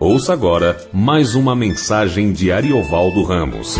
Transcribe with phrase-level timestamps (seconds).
[0.00, 3.76] Ouça agora mais uma mensagem de Ariovaldo Ramos.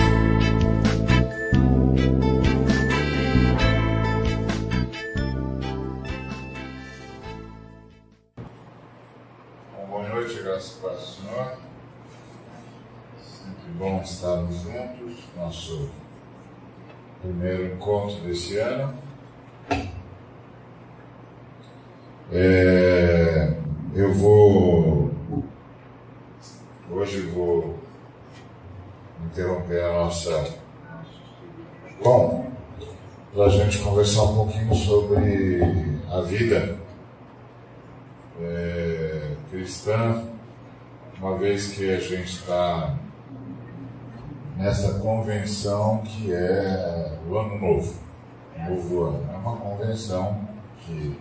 [49.32, 50.38] É uma convenção
[50.80, 51.18] que,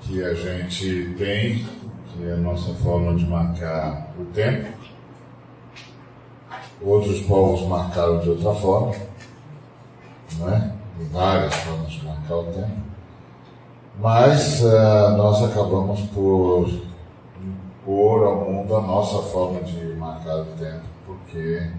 [0.00, 1.66] que a gente tem,
[2.08, 4.68] que é a nossa forma de marcar o tempo.
[6.82, 8.94] Outros povos marcaram de outra forma,
[10.38, 10.72] não é?
[10.98, 12.80] De várias formas de marcar o tempo.
[13.98, 16.70] Mas uh, nós acabamos por
[17.90, 21.70] impor ao mundo a nossa forma de marcar o tempo, porque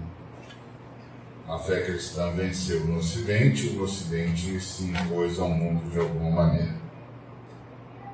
[1.52, 6.74] a fé cristã venceu no Ocidente o Ocidente se impôs ao mundo de alguma maneira.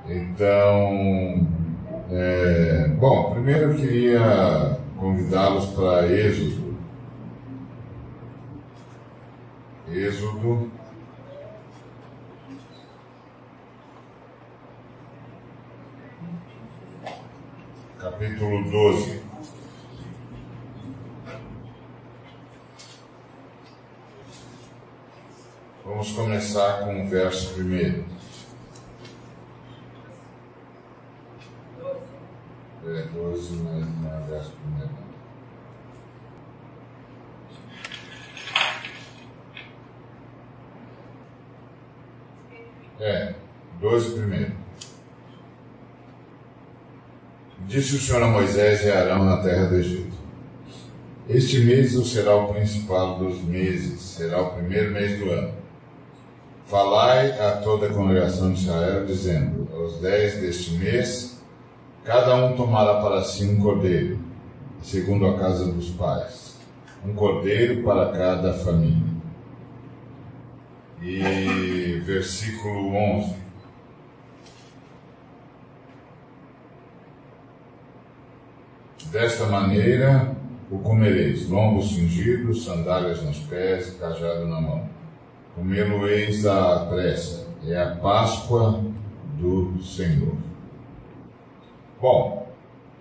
[0.08, 1.46] Então,
[2.10, 6.76] é, bom, primeiro eu queria convidá-los para Êxodo.
[9.88, 10.72] Êxodo
[18.00, 19.27] capítulo 12.
[25.88, 28.04] Vamos começar com o verso primeiro.
[32.84, 34.90] É, 12, mas não é o verso primeiro.
[43.00, 43.34] É,
[43.80, 44.52] 12 primeiro.
[47.60, 50.14] Disse o Senhor a Moisés e a Arão na terra do Egito:
[51.26, 55.57] Este mês será o principal dos meses, será o primeiro mês do ano.
[56.68, 61.40] Falai a toda a congregação de Israel, dizendo: Aos dez deste mês,
[62.04, 64.18] cada um tomará para si um cordeiro,
[64.82, 66.58] segundo a casa dos pais,
[67.02, 69.08] um cordeiro para cada família.
[71.00, 73.34] E versículo 11.
[79.10, 80.36] Desta maneira
[80.70, 84.97] o comereis, lombos cingidos, sandálias nos pés cajado na mão.
[85.58, 88.80] Comê-lo-eis à pressa, é a Páscoa
[89.40, 90.36] do Senhor.
[92.00, 92.46] Bom,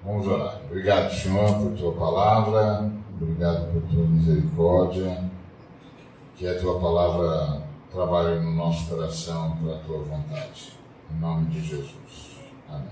[0.04, 0.60] vamos orar.
[0.66, 2.92] Obrigado, Senhor, por tua palavra,
[3.22, 5.24] obrigado por tua misericórdia,
[6.36, 7.62] que a tua palavra
[7.94, 10.74] trabalhe no nosso coração para a tua vontade.
[11.12, 12.38] Em nome de Jesus.
[12.68, 12.88] Amém.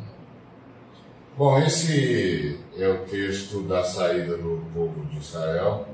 [1.36, 5.88] Bom, esse é o texto da saída do povo de Israel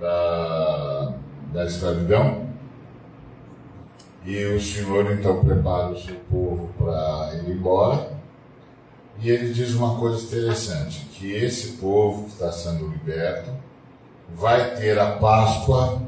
[0.00, 1.12] da,
[1.52, 2.43] da escravidão.
[4.24, 8.14] E o Senhor então prepara o seu povo para ir embora.
[9.20, 13.50] E ele diz uma coisa interessante: que esse povo que está sendo liberto
[14.34, 16.02] vai ter a Páscoa,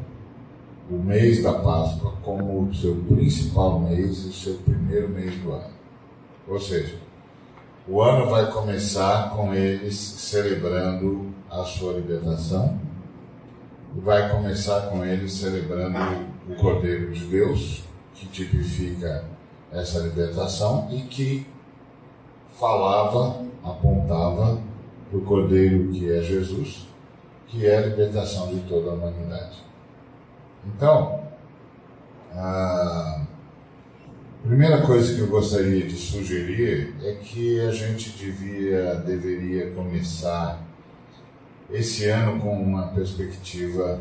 [0.90, 5.52] o mês da Páscoa, como o seu principal mês e o seu primeiro mês do
[5.52, 5.76] ano.
[6.48, 6.96] Ou seja,
[7.86, 12.78] o ano vai começar com eles celebrando a sua libertação.
[13.94, 15.98] E vai começar com eles celebrando
[16.48, 17.85] o Cordeiro de Deus,
[18.16, 19.24] que tipifica
[19.72, 21.46] essa libertação e que
[22.58, 24.60] falava, apontava
[25.10, 26.86] para o Cordeiro que é Jesus,
[27.46, 29.62] que é a libertação de toda a humanidade.
[30.66, 31.20] Então,
[32.32, 33.26] a
[34.42, 40.60] primeira coisa que eu gostaria de sugerir é que a gente devia, deveria começar
[41.70, 44.00] esse ano com uma perspectiva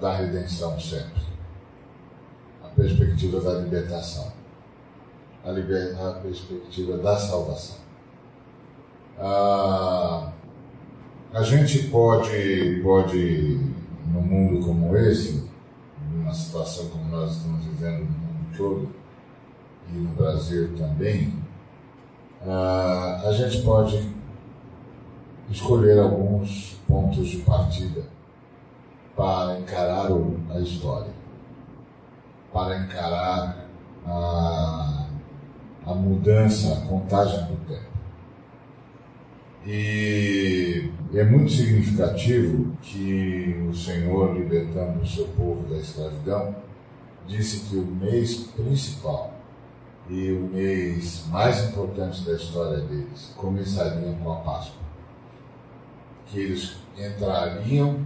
[0.00, 1.22] da redenção sempre,
[2.76, 4.32] perspectiva da libertação,
[5.44, 7.76] a, liber, a perspectiva da salvação.
[9.18, 10.32] Ah,
[11.32, 13.60] a gente pode, pode,
[14.06, 15.48] num mundo como esse,
[16.10, 18.88] numa situação como nós estamos vivendo no mundo todo,
[19.88, 21.32] e no Brasil também,
[22.46, 24.10] ah, a gente pode
[25.50, 28.02] escolher alguns pontos de partida
[29.14, 30.08] para encarar
[30.50, 31.11] a história,
[32.52, 33.66] para encarar
[34.06, 35.06] a,
[35.86, 37.92] a mudança, a contagem do tempo.
[39.64, 46.54] E é muito significativo que o Senhor, libertando o seu povo da escravidão,
[47.26, 49.32] disse que o mês principal
[50.10, 54.82] e o mês mais importante da história deles começariam com a Páscoa.
[56.26, 58.00] Que eles entrariam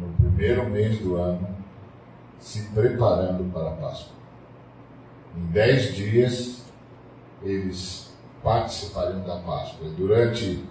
[0.00, 1.55] no primeiro mês do ano
[2.38, 4.14] se preparando para a Páscoa.
[5.36, 6.62] Em dez dias,
[7.42, 8.10] eles
[8.42, 9.86] participariam da Páscoa.
[9.86, 10.64] E durante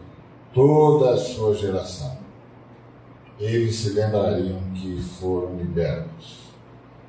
[0.53, 2.17] toda a sua geração,
[3.39, 6.45] eles se lembrariam que foram libertos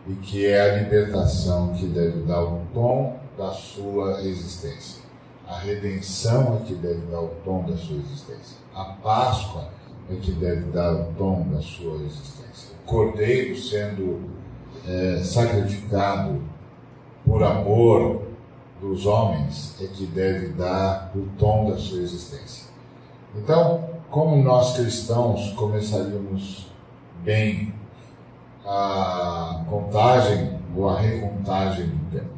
[0.08, 5.02] e que é a libertação que deve dar o tom da sua existência.
[5.46, 8.56] A redenção é que deve dar o tom da sua existência.
[8.74, 9.68] A Páscoa
[10.10, 12.74] é que deve dar o tom da sua existência.
[12.84, 14.28] O Cordeiro sendo
[14.86, 16.42] é, sacrificado
[17.24, 18.22] por amor
[18.80, 22.66] dos homens é que deve dar o tom da sua existência.
[23.34, 26.70] Então, como nós cristãos começaríamos
[27.24, 27.74] bem
[28.64, 32.30] a contagem ou a recontagem do tempo,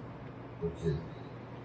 [0.61, 0.95] porque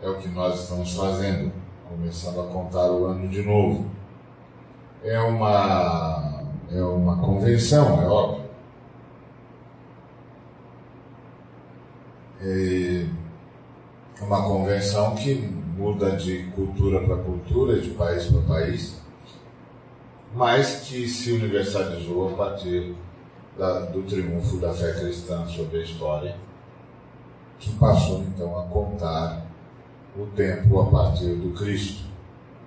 [0.01, 1.51] é o que nós estamos fazendo,
[1.89, 3.86] começando a contar o ano de novo.
[5.03, 8.43] É uma, é uma convenção, é óbvio.
[12.45, 13.06] É
[14.22, 19.01] uma convenção que muda de cultura para cultura, de país para país,
[20.36, 22.95] mas que se universalizou a partir
[23.57, 26.36] da, do triunfo da fé cristã sobre a história,
[27.60, 29.46] que passou então a contar
[30.18, 32.04] o tempo a partir do Cristo,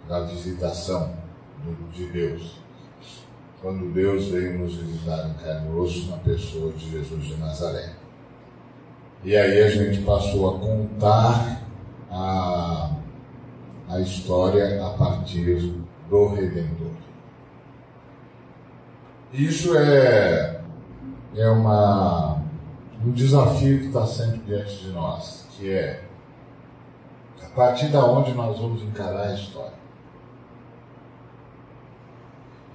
[0.08, 1.14] da visitação
[1.62, 2.60] do, de Deus.
[3.60, 8.05] Quando Deus veio nos visitar em carne e osso na pessoa de Jesus de Nazaré.
[9.26, 11.60] E aí a gente passou a contar
[12.08, 12.92] a,
[13.88, 15.74] a história a partir
[16.08, 16.92] do Redentor.
[19.32, 20.60] Isso é
[21.34, 22.40] é uma,
[23.04, 26.04] um desafio que está sempre diante de nós, que é
[27.42, 29.74] a partir da onde nós vamos encarar a história.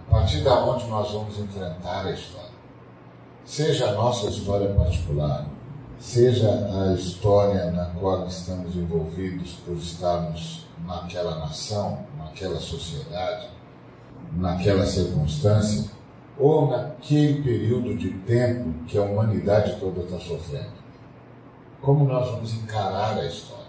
[0.06, 2.52] A partir da onde nós vamos enfrentar a história.
[3.46, 5.46] Seja a nossa história particular,
[6.02, 13.50] seja a história na qual estamos envolvidos por estarmos naquela nação, naquela sociedade,
[14.32, 15.92] naquela circunstância,
[16.40, 20.82] ou naquele período de tempo que a humanidade toda está sofrendo.
[21.82, 23.62] Como nós vamos encarar a história?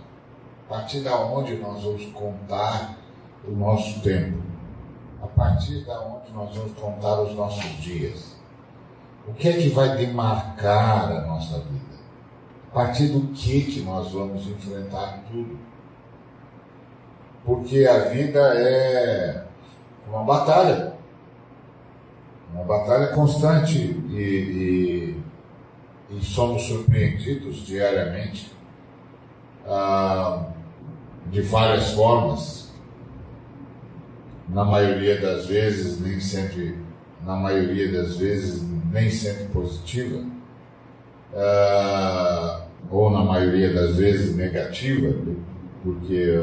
[0.66, 2.96] A partir da onde nós vamos contar
[3.46, 4.42] o nosso tempo?
[5.22, 8.34] A partir da onde nós vamos contar os nossos dias?
[9.28, 11.81] O que é que vai demarcar a nossa vida?
[12.72, 15.58] A partir do que que nós vamos enfrentar tudo?
[17.44, 19.44] Porque a vida é
[20.08, 20.94] uma batalha.
[22.54, 25.20] Uma batalha constante e,
[26.10, 28.50] e, e somos surpreendidos diariamente
[29.66, 30.46] ah,
[31.26, 32.72] de várias formas.
[34.48, 36.78] Na maioria das vezes, nem sempre,
[37.22, 40.24] na maioria das vezes, nem sempre positiva,
[41.34, 45.14] ah, ou na maioria das vezes negativa,
[45.82, 46.38] porque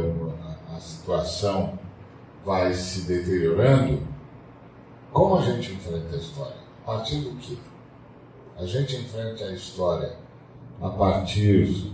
[0.76, 1.78] a, situação
[2.46, 4.02] vai se deteriorando
[5.12, 6.56] como a gente enfrenta a história?
[6.84, 7.60] A partir do que?
[8.58, 10.16] A gente enfrenta a história
[10.82, 11.94] a partir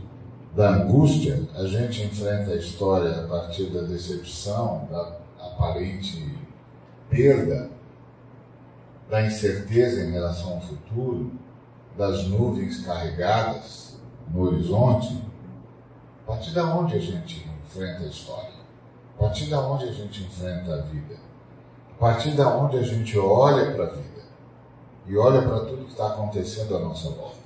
[0.55, 6.37] da angústia, a gente enfrenta a história a partir da decepção, da aparente
[7.09, 7.69] perda,
[9.09, 11.31] da incerteza em relação ao futuro,
[11.97, 13.97] das nuvens carregadas
[14.29, 15.23] no horizonte.
[16.23, 18.55] A partir da onde a gente enfrenta a história?
[19.15, 21.25] A partir da onde a gente enfrenta a vida?
[21.95, 24.21] a partir da onde a gente olha para a vida
[25.07, 27.37] e olha para tudo que está acontecendo à nossa volta.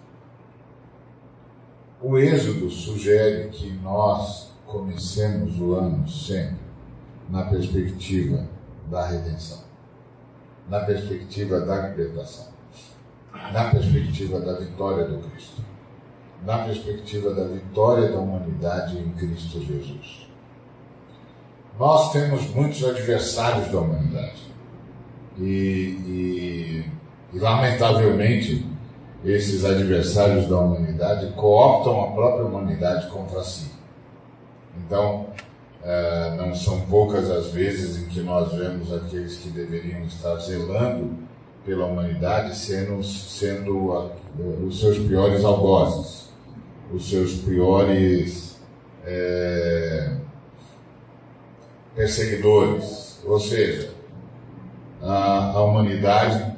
[2.02, 6.58] O Êxodo sugere que nós comecemos o ano sempre
[7.30, 8.48] na perspectiva
[8.90, 9.60] da redenção,
[10.68, 12.48] na perspectiva da libertação,
[13.34, 15.62] na perspectiva da vitória do Cristo,
[16.46, 20.28] na perspectiva da vitória da humanidade em Cristo Jesus.
[21.78, 24.50] Nós temos muitos adversários da humanidade.
[25.38, 25.46] E,
[26.06, 26.86] e,
[27.34, 28.66] e, lamentavelmente,
[29.24, 33.72] esses adversários da humanidade cooptam a própria humanidade contra si.
[34.78, 35.28] Então,
[35.84, 41.29] é, não são poucas as vezes em que nós vemos aqueles que deveriam estar zelando
[41.70, 44.12] pela humanidade sendo, sendo a,
[44.66, 46.30] os seus piores algozes,
[46.92, 48.58] os seus piores.
[49.06, 50.18] É,
[51.96, 53.94] perseguidores, Ou seja,
[55.02, 56.56] a, a humanidade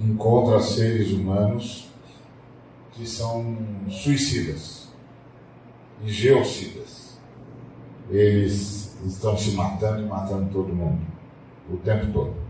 [0.00, 1.90] encontra seres humanos
[2.92, 3.56] que são
[3.88, 4.88] suicidas
[6.02, 7.18] e geocidas.
[8.10, 11.00] Eles estão se matando e matando todo mundo,
[11.70, 12.45] o tempo todo.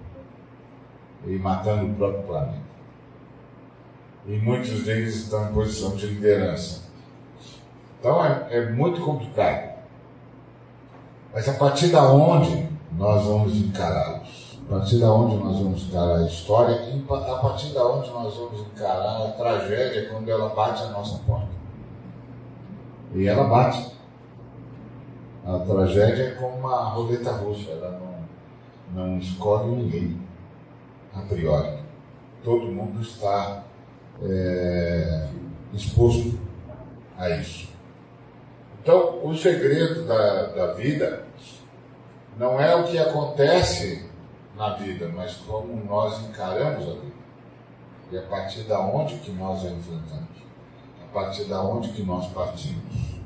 [1.27, 2.67] E matando o próprio planeta.
[4.27, 6.83] E muitos deles estão em posição de liderança.
[7.99, 9.77] Então é, é muito complicado.
[11.33, 14.59] Mas a partir da onde nós vamos encará-los?
[14.69, 18.35] A partir da onde nós vamos encarar a história e a partir da onde nós
[18.35, 21.49] vamos encarar a tragédia quando ela bate a nossa porta.
[23.15, 23.95] E ela bate.
[25.45, 28.01] A tragédia é como uma roleta russa, ela
[28.93, 30.21] não, não escolhe ninguém,
[31.17, 31.79] a priori.
[32.45, 33.65] Todo mundo está
[34.23, 35.29] é,
[35.73, 36.39] exposto
[37.19, 37.69] a isso.
[38.83, 41.25] Então, o segredo da, da vida
[42.39, 44.07] não é o que acontece
[44.57, 47.17] na vida, mas como nós encaramos a vida.
[48.13, 50.37] E a partir da onde que nós a enfrentamos,
[51.03, 53.17] a partir da onde que nós partimos.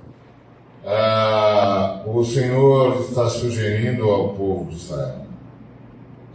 [0.87, 5.31] Ah, o Senhor está sugerindo ao povo de Israel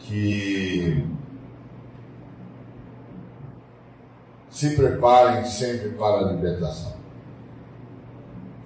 [0.08, 1.04] que
[4.56, 6.94] se preparem sempre para a libertação.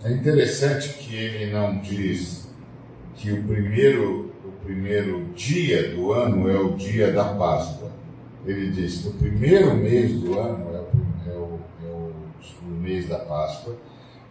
[0.04, 2.48] É interessante que ele não diz
[3.16, 7.90] que o primeiro, o primeiro dia do ano é o dia da Páscoa.
[8.46, 12.14] Ele diz que o primeiro mês do ano é o, é o, é o,
[12.68, 13.76] o mês da Páscoa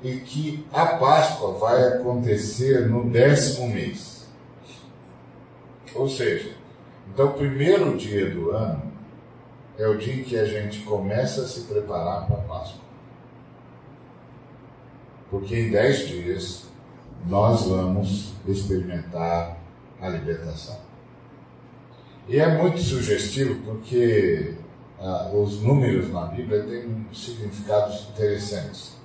[0.00, 4.28] e que a Páscoa vai acontecer no décimo mês.
[5.92, 6.52] Ou seja,
[7.12, 8.87] então o primeiro dia do ano
[9.78, 12.80] é o dia em que a gente começa a se preparar para a Páscoa.
[15.30, 16.66] Porque em dez dias
[17.26, 19.56] nós vamos experimentar
[20.00, 20.78] a libertação.
[22.26, 24.54] E é muito sugestivo porque
[25.00, 28.98] ah, os números na Bíblia têm significados interessantes.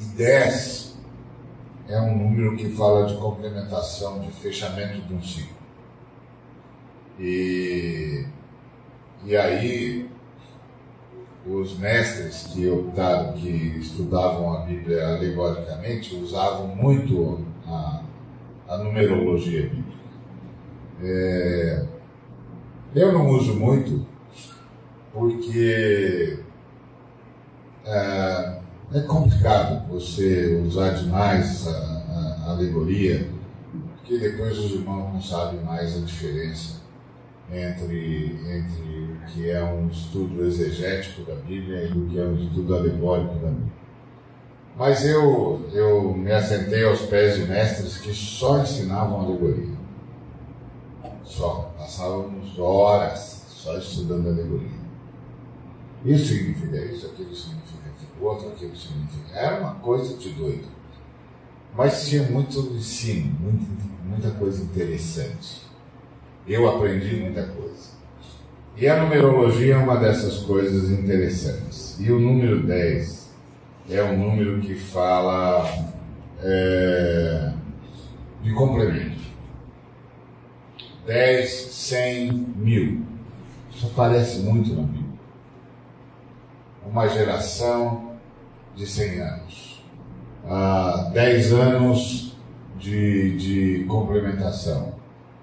[0.00, 0.96] E 10
[1.88, 5.59] é um número que fala de complementação, de fechamento de um ciclo.
[7.20, 8.24] E,
[9.26, 10.08] e aí
[11.46, 13.48] os mestres que optaram, que
[13.78, 18.02] estudavam a Bíblia alegoricamente, usavam muito a,
[18.68, 20.00] a numerologia bíblica.
[21.02, 21.84] É,
[22.94, 24.06] eu não uso muito
[25.12, 26.42] porque
[27.84, 28.58] é,
[28.94, 33.28] é complicado você usar demais a, a, a alegoria,
[33.96, 36.79] porque depois os irmãos não sabem mais a diferença
[37.52, 42.36] entre, entre o que é um estudo exegético da Bíblia e o que é um
[42.36, 43.80] estudo alegórico da Bíblia.
[44.76, 49.76] Mas eu, eu me assentei aos pés de mestres que só ensinavam alegoria.
[51.24, 51.72] Só.
[51.76, 54.80] Passávamos horas só estudando alegoria.
[56.04, 59.34] Isso significa isso, aquilo significa aquilo outro, aquilo significa.
[59.34, 60.68] Era uma coisa de doido.
[61.74, 63.66] Mas tinha muito ensino, muita,
[64.04, 65.69] muita coisa interessante.
[66.50, 67.90] Eu aprendi muita coisa.
[68.76, 71.96] E a numerologia é uma dessas coisas interessantes.
[72.00, 73.30] E o número 10
[73.88, 75.64] é um número que fala
[76.42, 77.52] é,
[78.42, 79.20] de complemento.
[81.06, 83.06] 10, 100, mil.
[83.70, 85.04] Isso aparece muito na Bíblia.
[86.84, 88.16] Uma geração
[88.74, 89.84] de 100 anos.
[90.44, 92.36] Ah, 10 anos
[92.76, 94.99] de, de complementação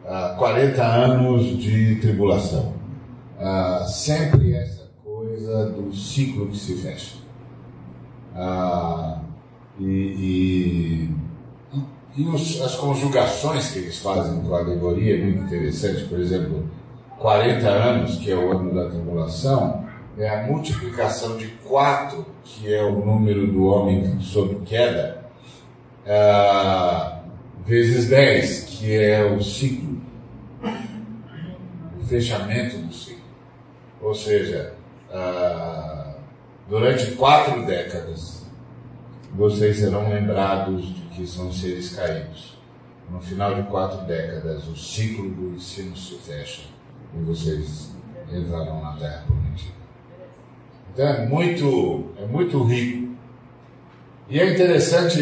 [0.08, 2.74] ah, 40 anos de tribulação.
[3.88, 7.18] Sempre essa coisa do ciclo que se fecha.
[9.80, 11.16] E, e,
[12.18, 16.06] e os, as conjugações que eles fazem com a alegoria é muito interessante.
[16.06, 16.68] Por exemplo,
[17.20, 19.86] 40 anos, que é o ano da tribulação,
[20.18, 25.26] é a multiplicação de 4, que é o número do homem sob queda,
[26.08, 27.20] ah,
[27.66, 29.97] vezes 10, que é o ciclo
[32.08, 33.24] fechamento do ciclo.
[34.02, 34.74] Ou seja,
[35.12, 36.16] ah,
[36.70, 38.46] durante quatro décadas,
[39.34, 42.58] vocês serão lembrados de que são seres caídos.
[43.10, 46.64] No final de quatro décadas, o ciclo do ensino se fecha
[47.16, 47.96] e vocês
[48.32, 49.78] entrarão na Terra Prometida.
[50.94, 53.16] Então é muito, é muito rico.
[54.30, 55.18] E é interessante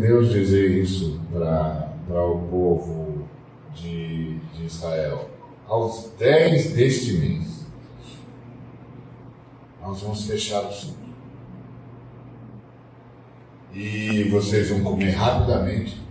[0.00, 3.28] Deus dizer isso para o povo
[3.74, 4.05] de,
[4.66, 5.30] Israel
[5.68, 7.66] aos 10 deste mês,
[9.80, 11.06] nós vamos fechar o ciclo.
[13.72, 16.06] E vocês vão comer rapidamente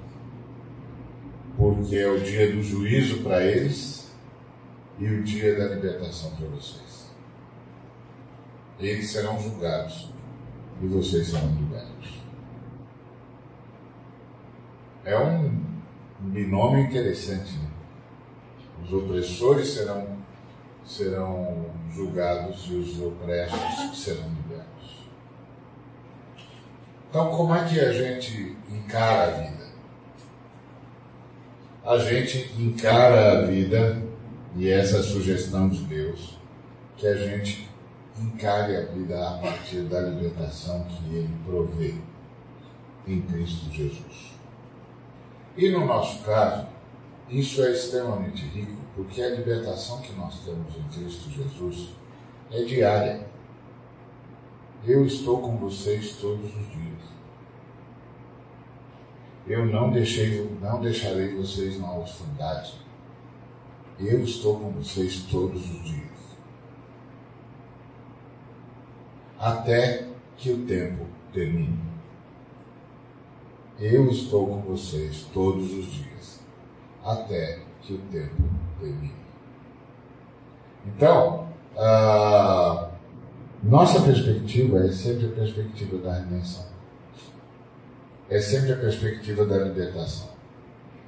[1.57, 4.12] porque é o dia do juízo para eles
[5.00, 7.09] e o dia da libertação para vocês.
[8.79, 10.09] Eles serão julgados
[10.81, 12.21] e vocês serão libertos.
[15.05, 15.62] É um
[16.19, 17.57] binômio interessante.
[17.57, 17.75] Né?
[18.86, 20.08] Os opressores serão,
[20.86, 25.08] serão julgados e os opressos serão libertos.
[27.10, 29.65] Então, como é que a gente encara a vida?
[31.84, 34.01] A gente encara a vida,
[34.56, 36.38] e essa é a sugestão de Deus,
[36.98, 37.70] que a gente
[38.20, 41.96] encare a vida a partir da libertação que Ele provê
[43.08, 44.34] em Cristo Jesus.
[45.58, 46.68] E no nosso caso,
[47.29, 51.89] isso é extremamente rico, porque a libertação que nós temos em Cristo Jesus
[52.51, 53.27] é diária.
[54.86, 56.86] Eu estou com vocês todos os dias.
[59.48, 62.75] Eu não deixei, não deixarei vocês na orfandade.
[64.00, 66.05] Eu estou com vocês todos os dias.
[69.39, 71.79] Até que o tempo termine.
[73.79, 76.14] Eu estou com vocês todos os dias
[77.05, 78.43] até que o tempo
[78.79, 79.13] termine.
[80.85, 81.47] Então,
[81.77, 82.89] a
[83.63, 86.65] nossa perspectiva é sempre a perspectiva da redenção.
[88.29, 90.29] É sempre a perspectiva da libertação.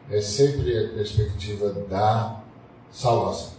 [0.10, 2.42] É sempre a perspectiva da
[2.92, 3.58] salvação.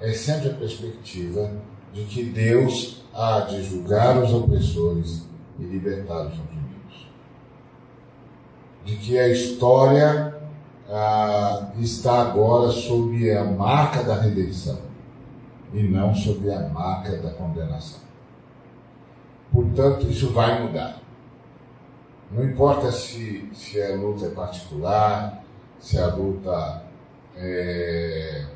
[0.00, 1.50] É sempre a perspectiva
[1.92, 5.26] de que Deus há de julgar os opressores
[5.58, 7.08] e libertar os oprimidos.
[8.84, 10.41] De que a história
[10.90, 14.78] ah, está agora sob a marca da redenção
[15.72, 18.00] e não sob a marca da condenação.
[19.52, 20.98] Portanto, isso vai mudar.
[22.30, 25.44] Não importa se, se a luta é particular,
[25.78, 26.82] se a luta
[27.36, 28.46] é,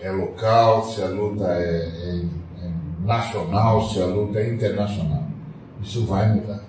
[0.00, 5.24] é local, se a luta é, é, é nacional, se a luta é internacional.
[5.80, 6.62] Isso vai mudar.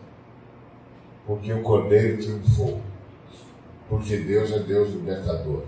[1.28, 2.80] Porque o Cordeiro triunfou.
[3.94, 5.62] Porque Deus é Deus libertador.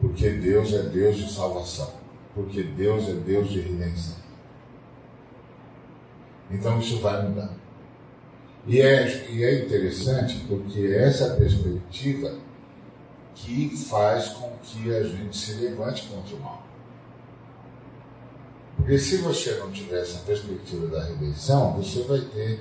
[0.00, 1.92] Porque Deus é Deus de salvação.
[2.34, 4.16] Porque Deus é Deus de redenção.
[6.50, 7.54] Então isso vai mudar.
[8.66, 12.34] E é, e é interessante porque essa perspectiva
[13.36, 16.66] que faz com que a gente se levante contra o mal.
[18.76, 22.60] Porque se você não tiver essa perspectiva da redenção, você vai ter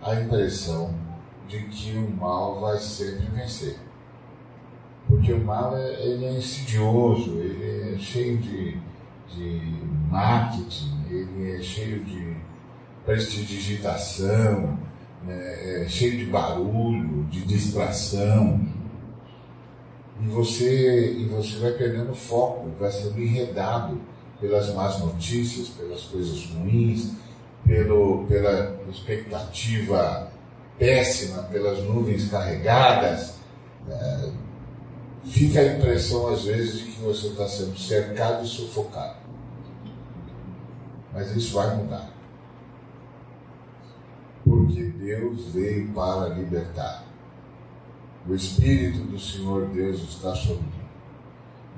[0.00, 0.94] a impressão
[1.46, 3.91] de que o mal vai sempre vencer.
[5.08, 8.78] Porque o mal é, ele é insidioso, ele é cheio de,
[9.34, 9.60] de
[10.08, 12.36] marketing, ele é cheio de
[13.04, 14.78] prestidigitação,
[15.24, 18.60] né, é cheio de barulho, de distração.
[20.20, 24.00] E você, e você vai perdendo foco, vai sendo enredado
[24.40, 27.12] pelas más notícias, pelas coisas ruins,
[27.64, 30.30] pelo, pela expectativa
[30.78, 33.36] péssima, pelas nuvens carregadas.
[33.86, 34.32] Né?
[35.24, 39.16] Fica a impressão, às vezes, de que você está sendo cercado e sufocado.
[41.12, 42.10] Mas isso vai mudar.
[44.44, 47.04] Porque Deus veio para libertar.
[48.26, 50.82] O Espírito do Senhor Deus está sobre mim.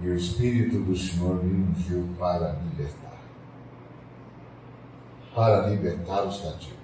[0.02, 3.18] E o Espírito do Senhor me ungiu para libertar.
[5.34, 6.74] Para libertar os cativos.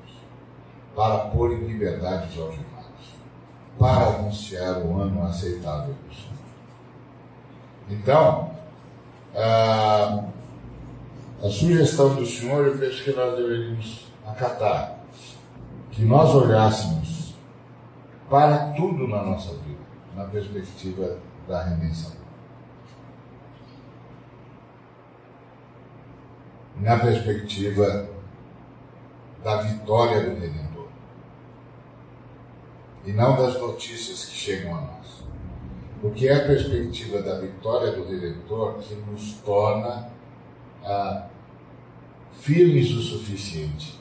[0.95, 3.15] Para pôr em liberdade os algemados.
[3.79, 6.40] Para anunciar o ano aceitável do Senhor
[7.91, 8.53] então,
[9.35, 10.25] a,
[11.43, 15.01] a sugestão do Senhor, eu penso que nós deveríamos acatar.
[15.91, 17.35] Que nós olhássemos
[18.29, 19.81] para tudo na nossa vida,
[20.15, 22.13] na perspectiva da redenção.
[26.77, 28.09] Na perspectiva
[29.43, 30.89] da vitória do Redentor.
[33.05, 35.01] E não das notícias que chegam a nós
[36.01, 40.09] porque é a perspectiva da vitória do Redentor que nos torna
[40.83, 41.27] ah,
[42.33, 44.01] firmes o suficiente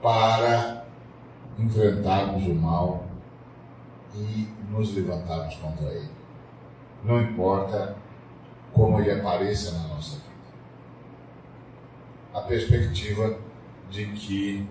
[0.00, 0.86] para
[1.58, 3.04] enfrentarmos o mal
[4.14, 6.10] e nos levantarmos contra ele.
[7.02, 7.96] Não importa
[8.72, 10.24] como ele apareça na nossa vida.
[12.32, 13.38] A perspectiva
[13.90, 14.66] de que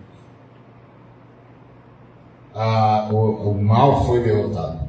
[2.56, 4.83] ah, o, o mal foi derrotado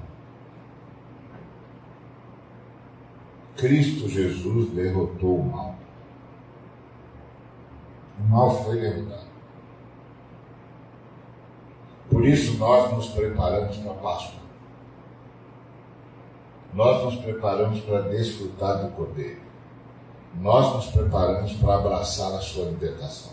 [3.56, 5.74] Cristo Jesus derrotou o mal.
[8.18, 9.24] O mal foi derrotado.
[12.10, 14.44] Por isso nós nos preparamos para a Páscoa.
[16.74, 19.40] nós nos preparamos para desfrutar do Cordeiro.
[20.40, 23.32] Nós nos preparamos para abraçar a sua libertação.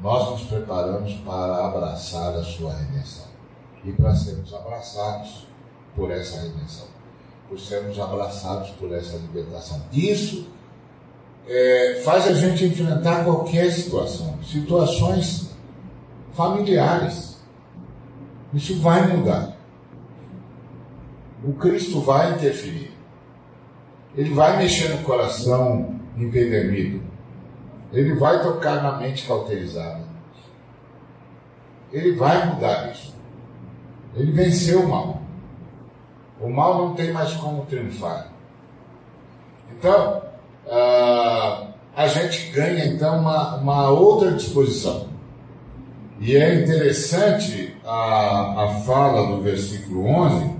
[0.00, 3.26] Nós nos preparamos para abraçar a sua redenção.
[3.84, 5.48] E para sermos abraçados
[5.96, 6.91] por essa redenção.
[7.52, 9.82] Por sermos abraçados por essa libertação.
[9.92, 10.48] Isso
[11.46, 14.38] é, faz a gente enfrentar qualquer situação.
[14.42, 15.54] Situações
[16.32, 17.36] familiares.
[18.54, 19.54] Isso vai mudar.
[21.44, 22.90] O Cristo vai interferir.
[24.16, 27.02] Ele vai mexer no coração empedernido.
[27.92, 30.04] Ele vai tocar na mente cauterizada.
[31.92, 33.14] Ele vai mudar isso.
[34.16, 35.21] Ele venceu o mal.
[36.42, 38.32] O mal não tem mais como triunfar.
[39.70, 40.22] Então,
[40.66, 45.06] uh, a gente ganha então uma, uma outra disposição.
[46.20, 50.50] E é interessante a, a fala do versículo 11,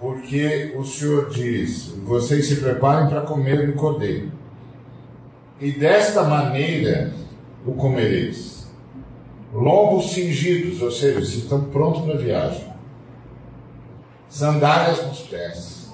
[0.00, 4.32] porque o Senhor diz: Vocês se preparem para comer do cordeiro,
[5.60, 7.12] e desta maneira
[7.66, 8.68] o comereis.
[9.52, 12.69] Lombos cingidos, ou seja, se estão prontos para a viagem,
[14.30, 15.92] sandálias nos pés,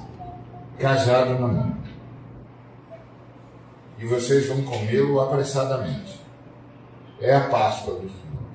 [0.78, 1.76] cajado na mão.
[3.98, 6.20] E vocês vão comê-lo apressadamente.
[7.18, 8.46] É a Páscoa do Senhor.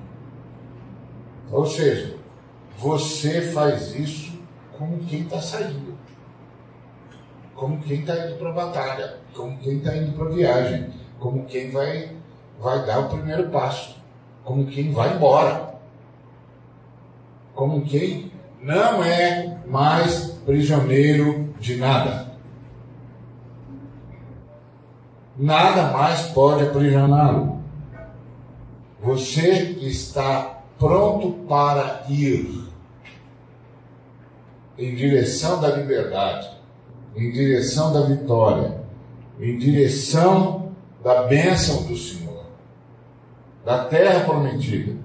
[1.50, 2.16] Ou seja,
[2.78, 4.40] você faz isso
[4.78, 5.98] como quem está saindo,
[7.54, 11.44] como quem está indo para a batalha, como quem está indo para a viagem, como
[11.44, 12.16] quem vai,
[12.58, 13.96] vai dar o primeiro passo,
[14.44, 15.74] como quem vai embora,
[17.54, 18.31] como quem
[18.62, 22.32] não é mais prisioneiro de nada.
[25.36, 27.60] Nada mais pode aprisioná-lo.
[29.02, 32.68] Você está pronto para ir
[34.78, 36.48] em direção da liberdade,
[37.16, 38.80] em direção da vitória,
[39.40, 40.72] em direção
[41.02, 42.44] da bênção do Senhor,
[43.64, 45.01] da terra prometida.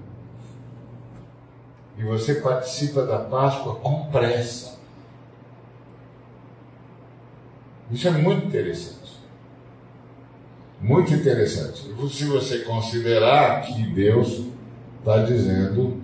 [1.98, 4.78] E você participa da Páscoa com pressa.
[7.90, 9.18] Isso é muito interessante.
[10.80, 11.92] Muito interessante.
[12.08, 14.46] Se você considerar que Deus
[15.00, 16.00] está dizendo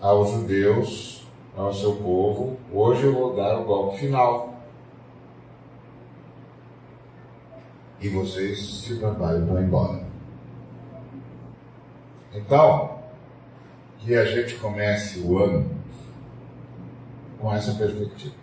[0.00, 1.24] aos judeus,
[1.56, 4.54] ao seu povo: hoje eu vou dar o golpe final.
[8.00, 10.02] E vocês se preparem para ir embora.
[12.34, 12.97] Então,
[14.08, 15.70] que a gente comece o ano
[17.38, 18.34] com essa perspectiva.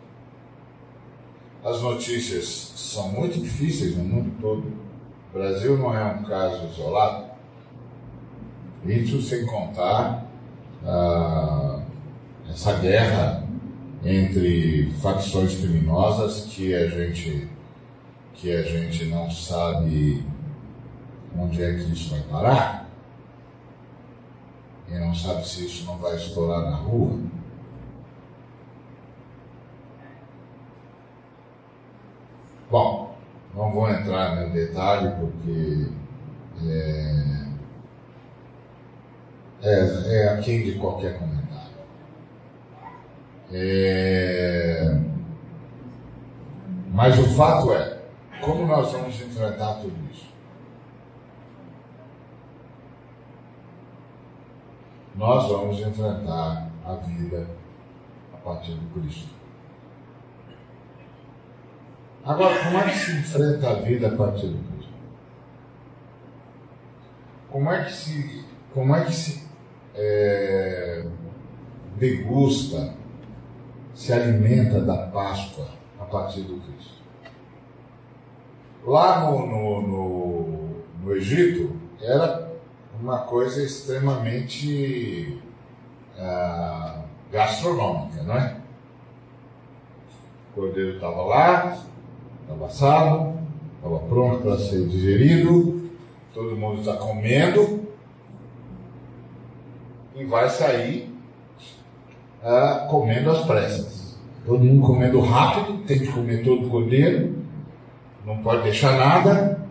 [1.63, 4.67] As notícias são muito difíceis no mundo todo.
[4.67, 7.32] O Brasil não é um caso isolado.
[8.86, 10.28] Isso sem contar
[10.86, 11.82] ah,
[12.47, 13.43] essa guerra
[14.06, 17.49] entre facções criminosas que a gente
[18.36, 20.23] que a gente não sabe
[21.36, 22.85] onde é que isso vai parar
[24.88, 27.19] e não sabe se isso não vai estourar na rua.
[32.69, 33.15] Bom,
[33.56, 35.88] não vou entrar no detalhe porque
[36.67, 37.45] é,
[39.62, 41.76] é, é aquém de qualquer comentário.
[43.52, 45.00] É...
[46.91, 48.02] Mas o fato é,
[48.41, 50.35] como nós vamos enfrentar tudo isso?
[55.15, 57.47] Nós vamos enfrentar a vida
[58.34, 59.34] a partir do Cristo.
[62.23, 64.93] Agora, como é que se enfrenta a vida a partir do Cristo?
[67.49, 69.47] Como é que se, como é que se
[69.95, 71.06] é,
[71.97, 72.93] degusta,
[73.93, 76.95] se alimenta da Páscoa a partir do Cristo.
[78.86, 80.69] Lá no, no, no,
[81.01, 82.51] no Egito, era
[83.01, 85.41] uma coisa extremamente
[86.17, 88.58] ah, gastronômica, não é?
[90.51, 91.77] O cordeiro estava lá,
[92.41, 93.39] estava assado,
[93.75, 95.89] estava pronto para ser digerido,
[96.34, 97.86] todo mundo está comendo,
[100.15, 101.13] e vai sair
[102.41, 104.17] ah, comendo as pressas.
[104.45, 107.36] Todo mundo comendo rápido, tem que comer todo o cordeiro,
[108.25, 109.64] não pode deixar nada.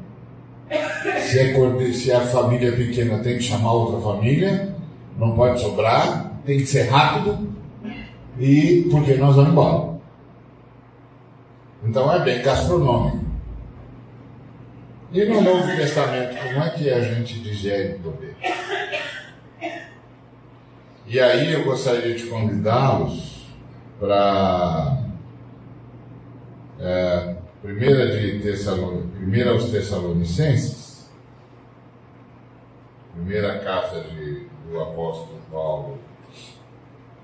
[0.68, 4.74] Se é, se é a família pequena, tem que chamar outra família,
[5.18, 7.48] não pode sobrar, tem que ser rápido,
[8.38, 9.94] e porque nós vamos embora.
[11.84, 13.24] Então é bem gastronômico.
[15.12, 18.14] E no Novo Testamento, como é que a gente digere o?
[21.06, 23.46] E aí eu gostaria de convidá-los
[24.00, 25.04] para
[26.80, 29.08] É, primeira, de Tessalon...
[29.16, 31.08] primeira aos Tessalonicenses,
[33.14, 35.98] primeira carta de, do apóstolo Paulo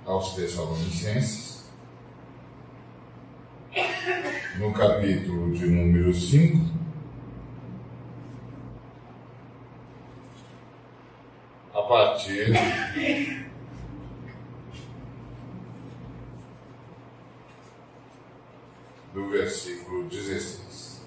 [0.07, 1.71] aos Tessalonicenses,
[4.59, 6.71] no capítulo de número 5,
[11.75, 12.51] a partir
[19.13, 21.01] do versículo 16.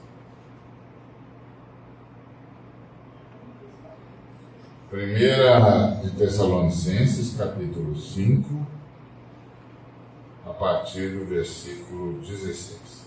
[4.89, 8.67] Primeira de Tessalonicenses, capítulo 5,
[10.45, 13.02] a partir do versículo 16.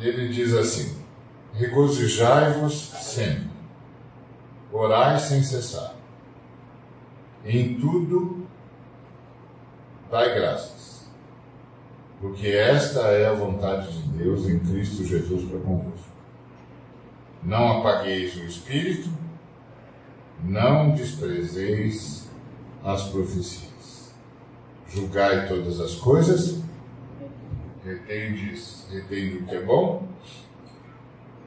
[0.00, 0.96] Ele diz assim:
[1.54, 3.50] Regozijai-vos sempre,
[4.72, 5.94] orai sem cessar,
[7.44, 8.46] em tudo
[10.10, 11.08] dai graças,
[12.20, 16.10] porque esta é a vontade de Deus em Cristo Jesus para convosco.
[17.42, 19.08] Não apagueis o espírito,
[20.42, 22.28] não desprezeis
[22.84, 24.12] as profecias.
[24.88, 26.60] Julgai todas as coisas
[27.90, 30.08] retendes, retende o que é bom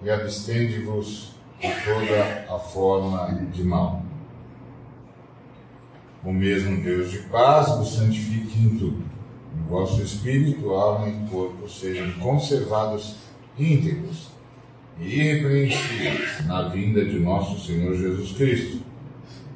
[0.04, 4.04] e abstende-vos de toda a forma de mal.
[6.24, 9.04] O mesmo Deus de paz vos santifique em tudo.
[9.66, 13.18] O vosso espírito, alma e corpo sejam conservados
[13.58, 14.30] íntegros
[15.00, 18.84] e irrepreensíveis na vinda de nosso Senhor Jesus Cristo.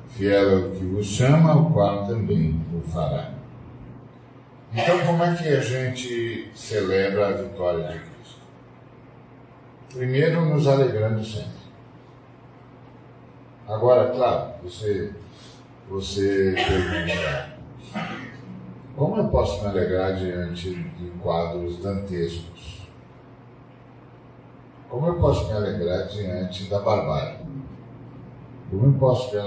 [0.10, 3.37] Fiel é o que vos chama, o qual também o fará.
[4.78, 8.42] Então, como é que a gente celebra a vitória de Cristo?
[9.90, 11.58] Primeiro, nos alegrando sempre.
[13.68, 15.12] Agora, claro, você,
[15.90, 17.58] você pergunta,
[18.96, 22.88] como eu posso me alegrar diante de quadros dantescos?
[24.90, 27.40] Como eu posso me alegrar diante da barbárie?
[28.70, 29.40] Como eu posso me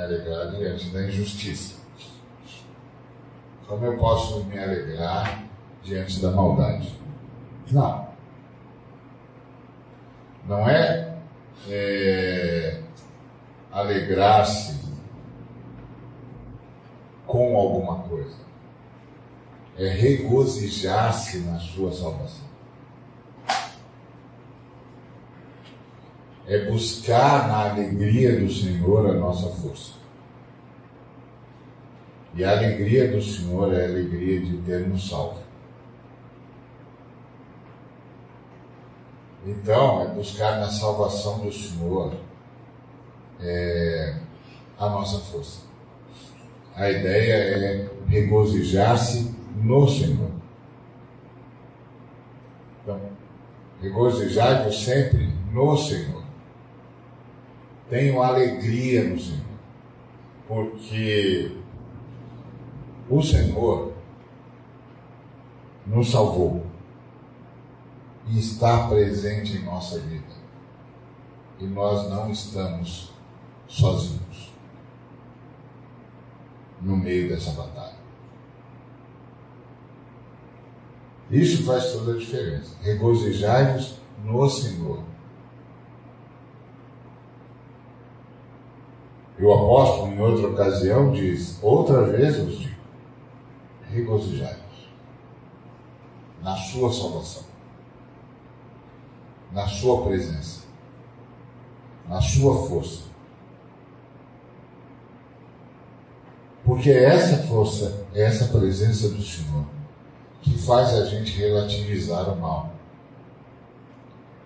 [0.00, 1.82] alegrar diante da injustiça?
[3.72, 5.44] Como eu posso me alegrar
[5.82, 6.94] diante da maldade?
[7.70, 8.06] Não.
[10.46, 11.16] Não é,
[11.70, 12.82] é
[13.70, 14.78] alegrar-se
[17.26, 18.36] com alguma coisa.
[19.78, 22.44] É regozijar-se na sua salvação.
[26.46, 30.01] É buscar na alegria do Senhor a nossa força.
[32.34, 35.40] E a alegria do Senhor é a alegria de ter nos salvo.
[39.44, 42.14] Então, é buscar na salvação do Senhor
[43.40, 44.14] é,
[44.78, 45.62] a nossa força.
[46.74, 50.30] A ideia é regozijar-se no Senhor.
[52.82, 53.00] Então,
[53.80, 56.22] regozijai-vos sempre no Senhor.
[57.90, 59.42] Tenho alegria no Senhor.
[60.48, 61.61] Porque
[63.08, 63.92] o Senhor
[65.86, 66.64] nos salvou
[68.28, 70.42] e está presente em nossa vida.
[71.58, 73.12] E nós não estamos
[73.68, 74.52] sozinhos
[76.80, 78.02] no meio dessa batalha.
[81.30, 82.76] Isso faz toda a diferença.
[82.82, 85.02] Regozijai-vos no Senhor.
[89.38, 92.71] E o apóstolo, em outra ocasião, diz: Outra vez vos digo
[93.92, 94.88] regozijai-vos
[96.42, 97.44] na sua salvação,
[99.52, 100.62] na sua presença,
[102.08, 103.02] na sua força.
[106.64, 109.66] Porque é essa força, é essa presença do Senhor
[110.40, 112.70] que faz a gente relativizar o mal,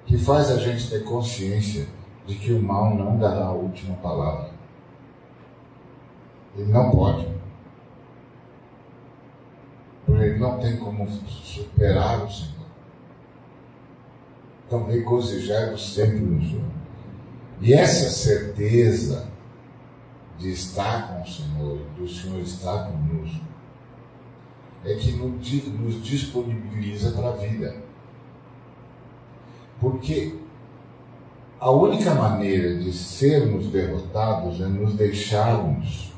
[0.06, 1.86] que faz a gente ter consciência
[2.26, 4.50] de que o mal não dará a última palavra.
[6.56, 7.35] Ele não pode
[10.08, 12.66] ele não tem como superar o Senhor.
[14.66, 16.64] Então, regozijai-vos sempre no Senhor.
[17.60, 19.28] E essa certeza
[20.38, 23.44] de estar com o Senhor, do Senhor estar conosco,
[24.84, 27.76] é que nos disponibiliza para a vida.
[29.80, 30.34] Porque
[31.58, 36.12] a única maneira de sermos derrotados é nos deixarmos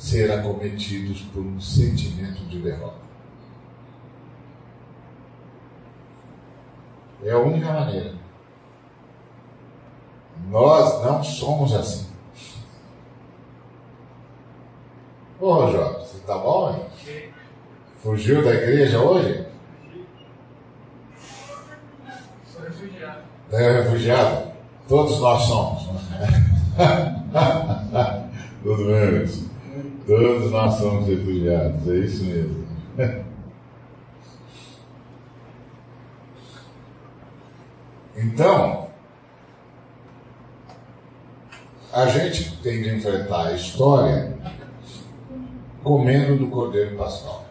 [0.00, 2.98] ser acometidos por um sentimento de derrota.
[7.22, 8.14] É a única maneira.
[10.48, 12.08] Nós não somos assim.
[15.38, 16.86] Ô, Jota, você tá bom, hein?
[18.02, 19.46] Fugiu da igreja hoje?
[22.46, 23.20] Sou refugiado.
[23.52, 24.50] É refugiado?
[24.88, 25.82] Todos nós somos.
[28.62, 29.49] Tudo bem,
[30.06, 32.66] Todos nós somos refugiados, é isso mesmo.
[38.22, 38.90] Então,
[41.90, 44.36] a gente tem de enfrentar a história
[45.82, 47.46] comendo do cordeiro pascal.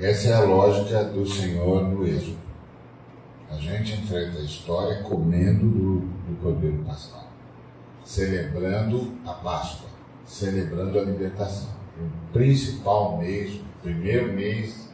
[0.00, 2.38] Essa é a lógica do Senhor no Êxodo.
[3.50, 7.28] A gente enfrenta a história comendo do, do cordeiro pascal,
[8.04, 9.85] celebrando a Páscoa,
[10.26, 11.70] celebrando a libertação.
[11.98, 14.88] O principal mês, o primeiro mês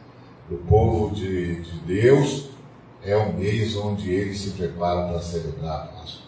[0.49, 2.49] do povo de, de Deus
[3.03, 6.23] é o mês onde eles se preparam para celebrar a Páscoa.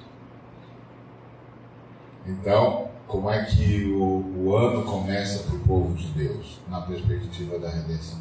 [2.26, 6.60] Então, como é que o, o ano começa para o povo de Deus?
[6.68, 8.20] Na perspectiva da redenção,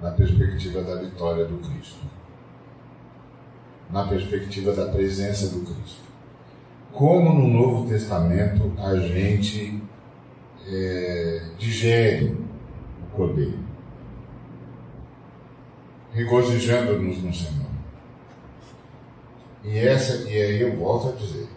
[0.00, 2.04] na perspectiva da vitória do Cristo,
[3.88, 6.03] na perspectiva da presença do Cristo.
[6.94, 9.82] Como no Novo Testamento a gente
[10.64, 12.36] é, digere
[13.02, 13.58] o Cordeiro,
[16.12, 17.66] regozijando-nos no Senhor.
[19.64, 21.48] E essa, e aí eu volto a dizer,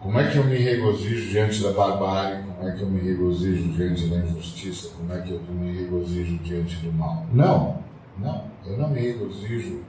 [0.00, 2.42] como é que eu me regozijo diante da barbárie?
[2.42, 4.90] Como é que eu me regozijo diante da injustiça?
[4.96, 7.24] Como é que eu me regozijo diante do mal?
[7.32, 7.78] Não,
[8.18, 9.82] não, eu não me regozijo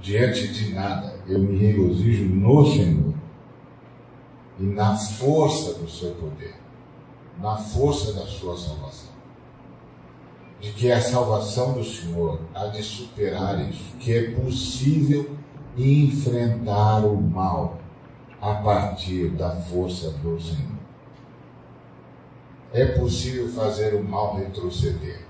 [0.00, 1.16] diante de nada.
[1.26, 3.07] Eu me regozijo no Senhor
[4.58, 6.54] e na força do seu poder,
[7.40, 9.08] na força da sua salvação.
[10.60, 15.36] De que a salvação do Senhor há de superar isso, que é possível
[15.76, 17.78] enfrentar o mal
[18.40, 20.78] a partir da força do Senhor.
[22.72, 25.20] É possível fazer o mal retroceder.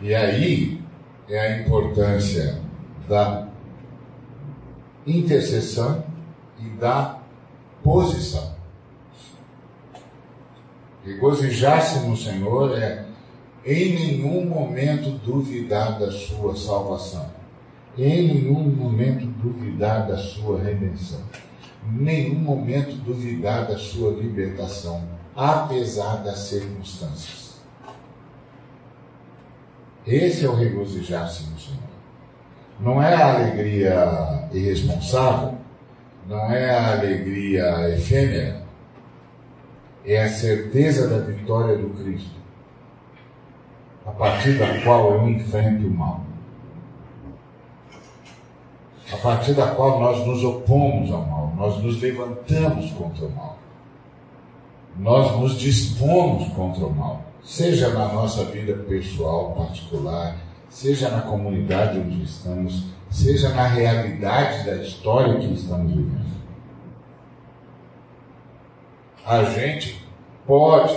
[0.00, 0.82] E aí
[1.28, 2.60] é a importância
[3.06, 3.46] da
[5.06, 6.09] intercessão
[6.64, 7.18] e da
[7.82, 8.54] posição.
[11.04, 13.06] Regozijar-se no Senhor é
[13.64, 17.40] em nenhum momento duvidar da sua salvação
[17.98, 21.20] em nenhum momento duvidar da sua redenção,
[21.86, 25.02] em nenhum momento duvidar da sua libertação,
[25.34, 27.60] apesar das circunstâncias.
[30.06, 31.80] Esse é o regozijar-se no Senhor.
[32.78, 35.58] Não é a alegria irresponsável,
[36.30, 38.62] não é a alegria efêmera,
[40.06, 42.36] é a certeza da vitória do Cristo,
[44.06, 46.20] a partir da qual eu enfrento o mal.
[49.12, 53.58] A partir da qual nós nos opomos ao mal, nós nos levantamos contra o mal,
[54.96, 60.36] nós nos dispomos contra o mal, seja na nossa vida pessoal, particular,
[60.68, 66.30] seja na comunidade onde estamos, seja na realidade da história que estamos vivendo.
[69.26, 70.06] A gente
[70.46, 70.96] pode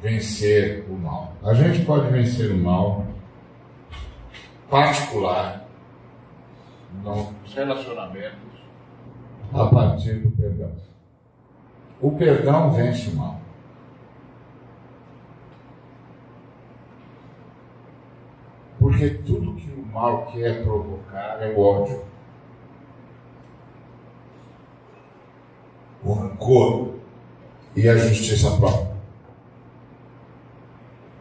[0.00, 1.32] vencer o mal.
[1.42, 3.06] A gente pode vencer o mal
[4.68, 5.64] particular
[7.02, 8.52] nos relacionamentos
[9.52, 10.72] a partir do perdão.
[12.00, 13.40] O perdão vence o mal.
[18.78, 22.04] Porque tudo que o mal quer provocar é o ódio,
[26.02, 26.94] o rancor
[27.76, 28.92] e a justiça própria.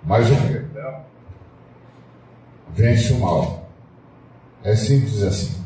[0.03, 1.05] Mas o perdão
[2.69, 3.69] vence o mal.
[4.63, 5.61] É simples assim.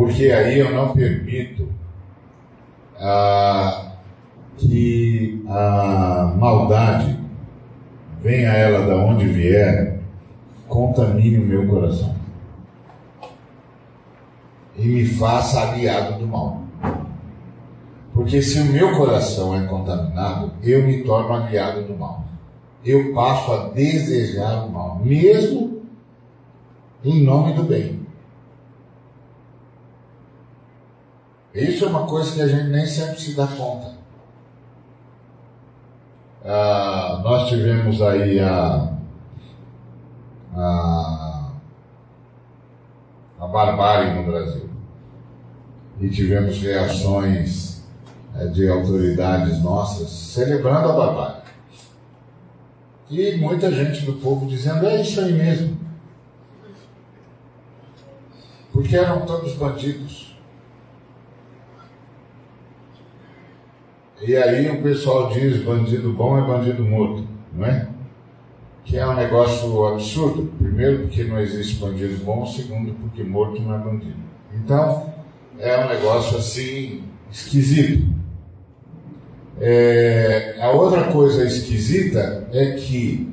[0.00, 1.68] porque aí eu não permito
[2.98, 3.96] ah,
[4.56, 7.19] que a maldade,
[8.22, 9.98] venha ela da onde vier,
[10.68, 12.14] contamine o meu coração
[14.76, 16.62] e me faça aliado do mal.
[18.14, 22.24] Porque se o meu coração é contaminado, eu me torno aliado do mal.
[22.84, 25.82] Eu passo a desejar o mal, mesmo
[27.04, 28.00] em nome do bem.
[31.54, 33.99] Isso é uma coisa que a gente nem sempre se dá conta.
[36.44, 38.94] Ah, nós tivemos aí a,
[40.54, 41.50] a,
[43.38, 44.70] a barbárie no Brasil
[46.00, 47.82] e tivemos reações
[48.34, 51.40] é, de autoridades nossas celebrando a barbárie.
[53.10, 55.78] E muita gente do povo dizendo: é isso aí mesmo.
[58.72, 60.29] Porque eram todos bandidos.
[64.22, 67.88] E aí o pessoal diz: bandido bom é bandido morto, não é?
[68.84, 70.52] Que é um negócio absurdo.
[70.58, 72.44] Primeiro, porque não existe bandido bom.
[72.44, 74.18] Segundo, porque morto não é bandido.
[74.52, 75.12] Então,
[75.58, 78.08] é um negócio assim esquisito.
[79.58, 83.30] É, a outra coisa esquisita é que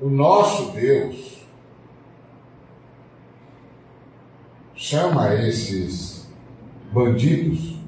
[0.00, 1.46] o nosso Deus
[4.74, 6.17] chama esses
[6.92, 7.78] bandidos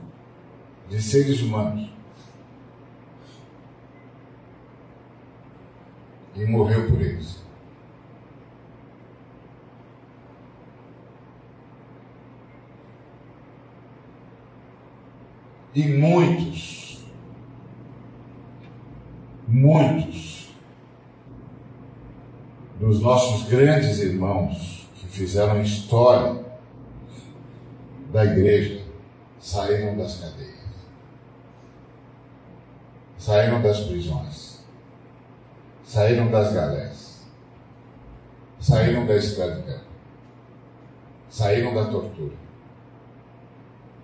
[0.88, 1.90] de seres humanos.
[6.36, 7.40] E morreu por eles.
[15.74, 17.04] E muitos,
[19.46, 20.50] muitos
[22.80, 26.44] dos nossos grandes irmãos que fizeram história
[28.12, 28.79] da igreja
[29.40, 30.54] saíram das cadeias,
[33.18, 34.64] saíram das prisões,
[35.84, 37.26] saíram das galés,
[38.60, 39.80] saíram da escravidão,
[41.28, 42.36] saíram da tortura,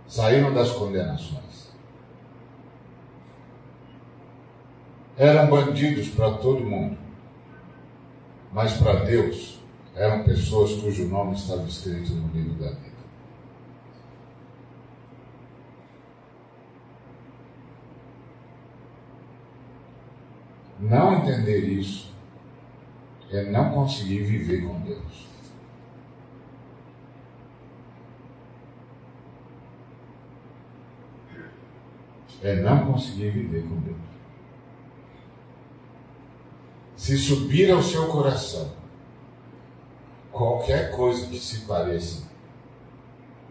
[0.08, 1.46] saíram das condenações.
[5.16, 6.98] eram bandidos para todo mundo,
[8.52, 9.58] mas para Deus
[9.94, 12.95] eram pessoas cujo nome estava escrito no livro da vida.
[20.78, 22.14] Não entender isso
[23.30, 25.26] é não conseguir viver com Deus.
[32.42, 33.96] É não conseguir viver com Deus.
[36.96, 38.72] Se subir ao seu coração
[40.30, 42.28] qualquer coisa que se pareça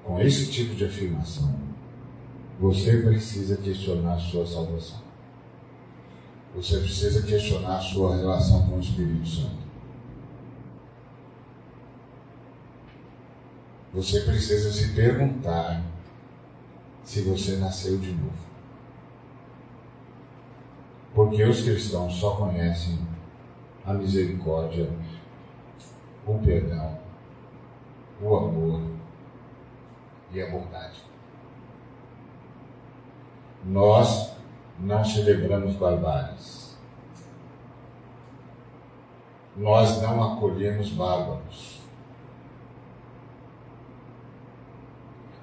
[0.04, 1.56] com esse tipo de afirmação,
[2.60, 5.05] você precisa questionar sua salvação.
[6.56, 9.66] Você precisa questionar a sua relação com o Espírito Santo.
[13.94, 15.84] Você precisa se perguntar
[17.04, 18.46] se você nasceu de novo.
[21.14, 23.00] Porque os cristãos só conhecem
[23.86, 24.90] a misericórdia,
[26.26, 27.00] o perdão,
[28.22, 28.82] o amor
[30.32, 31.04] e a bondade.
[33.66, 34.35] Nós
[34.80, 36.78] não celebramos barbáries.
[39.56, 41.80] Nós não acolhemos bárbaros.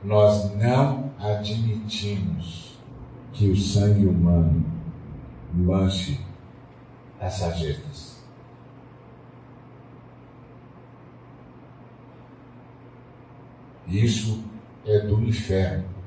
[0.05, 2.79] Nós não admitimos
[3.33, 4.65] que o sangue humano
[5.55, 6.21] manche
[7.21, 8.23] as sarjetas.
[13.87, 14.43] Isso
[14.85, 16.02] é do inferno.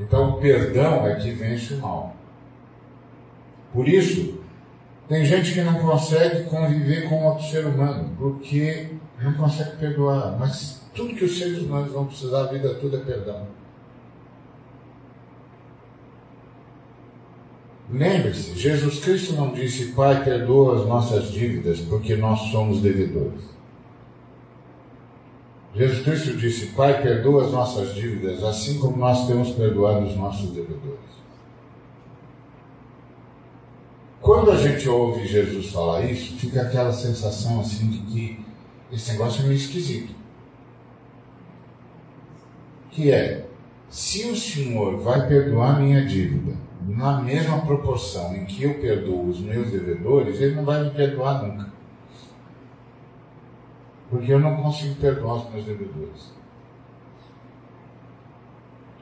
[0.00, 2.16] Então, o perdão é que vence o mal.
[3.72, 4.40] Por isso,
[5.06, 8.88] tem gente que não consegue conviver com outro ser humano, porque
[9.20, 10.36] não consegue perdoar.
[10.38, 13.46] Mas tudo que os seres humanos vão precisar a vida toda é perdão.
[17.92, 23.42] Lembre-se, Jesus Cristo não disse, Pai, perdoa as nossas dívidas, porque nós somos devedores.
[25.74, 30.50] Jesus Cristo disse: Pai, perdoa as nossas dívidas, assim como nós temos perdoado os nossos
[30.50, 30.98] devedores.
[34.20, 38.44] Quando a gente ouve Jesus falar isso, fica aquela sensação assim de que
[38.92, 40.14] esse negócio é meio esquisito.
[42.90, 43.46] Que é,
[43.88, 46.54] se o Senhor vai perdoar minha dívida
[46.86, 51.42] na mesma proporção em que eu perdoo os meus devedores, Ele não vai me perdoar
[51.46, 51.79] nunca
[54.10, 56.32] porque eu não consigo perdoar os meus devedores.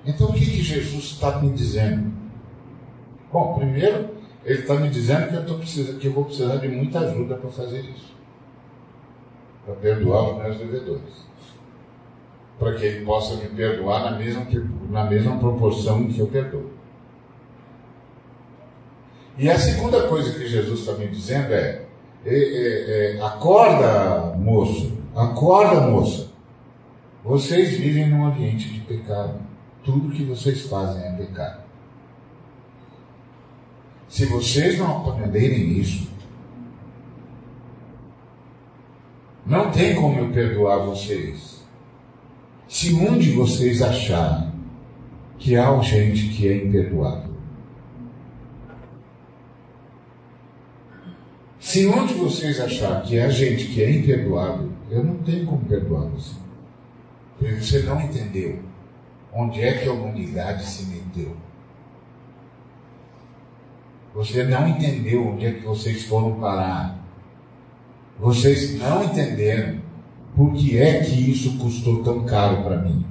[0.04, 2.12] Então o que, que Jesus está me dizendo?
[3.32, 4.10] Bom, primeiro,
[4.44, 7.50] ele está me dizendo que eu, precisando, que eu vou precisar de muita ajuda para
[7.50, 8.14] fazer isso.
[9.64, 11.28] Para perdoar os meus devedores.
[12.58, 14.46] Para que ele possa me perdoar na mesma,
[14.90, 16.70] na mesma proporção que eu perdoo.
[19.38, 21.84] E a segunda coisa que Jesus está me dizendo é,
[22.24, 26.28] é, é, é acorda, moço, Acorda, moça.
[27.24, 29.40] Vocês vivem num ambiente de pecado.
[29.84, 31.62] Tudo que vocês fazem é pecado.
[34.08, 36.08] Se vocês não aprenderem isso,
[39.44, 41.66] não tem como eu perdoar vocês.
[42.66, 44.52] Se um de vocês achar
[45.38, 47.28] que há gente que é imperdoável.
[51.60, 56.06] Se onde vocês achar que há gente que é imperdoável, eu não tenho como perdoar
[56.08, 56.34] você.
[57.40, 58.60] Você não entendeu
[59.32, 61.36] onde é que a humanidade se meteu.
[64.14, 66.98] Você não entendeu onde é que vocês foram parar.
[68.18, 69.80] Vocês não entenderam
[70.34, 73.06] por que é que isso custou tão caro para mim.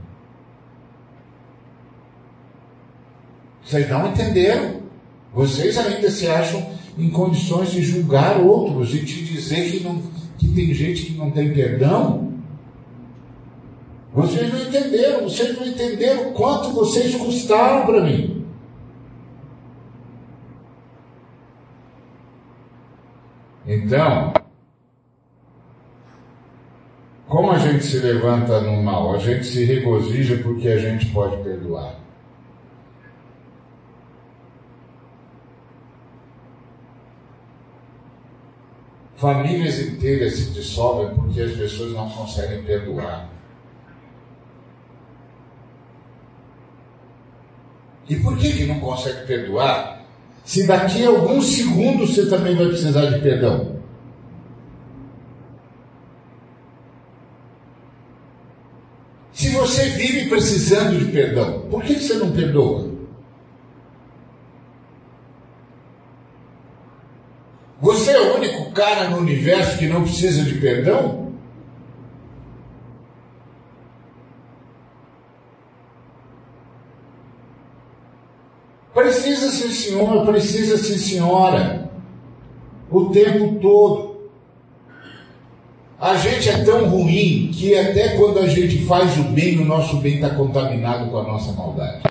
[3.63, 4.82] Vocês não entenderam.
[5.34, 10.02] Vocês ainda se acham em condições de julgar outros e te dizer que, não,
[10.38, 12.34] que tem gente que não tem perdão.
[14.14, 18.45] Vocês não entenderam, vocês não entenderam quanto vocês custaram para mim.
[23.68, 24.34] Então,
[27.28, 29.14] como a gente se levanta no mal?
[29.14, 32.07] A gente se regozija porque a gente pode perdoar.
[39.18, 43.30] Famílias inteiras se dissolvem porque as pessoas não conseguem perdoar.
[48.07, 49.97] E por que, que não consegue perdoar?
[50.47, 53.76] se daqui a alguns segundos você também vai precisar de perdão.
[59.34, 62.89] Se você vive precisando de perdão, por que você não perdoa?
[67.82, 71.34] Você é o único cara no universo que não precisa de perdão?
[78.93, 81.89] Precisa sim, senhor, precisa sim, senhora.
[82.91, 84.30] O tempo todo.
[85.99, 89.97] A gente é tão ruim que até quando a gente faz o bem, o nosso
[89.97, 92.07] bem está contaminado com a nossa maldade.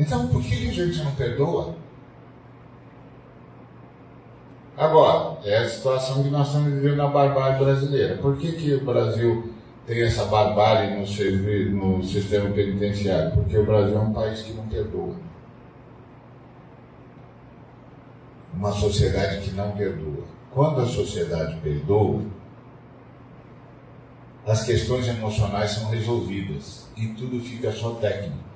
[0.00, 1.74] Então, por que a gente não perdoa?
[4.74, 8.16] Agora, é a situação que nós estamos vivendo na barbárie brasileira.
[8.16, 9.52] Por que, que o Brasil
[9.86, 13.32] tem essa barbárie no, no sistema penitenciário?
[13.32, 15.16] Porque o Brasil é um país que não perdoa.
[18.54, 20.24] Uma sociedade que não perdoa.
[20.50, 22.22] Quando a sociedade perdoa,
[24.46, 28.49] as questões emocionais são resolvidas e tudo fica só técnico.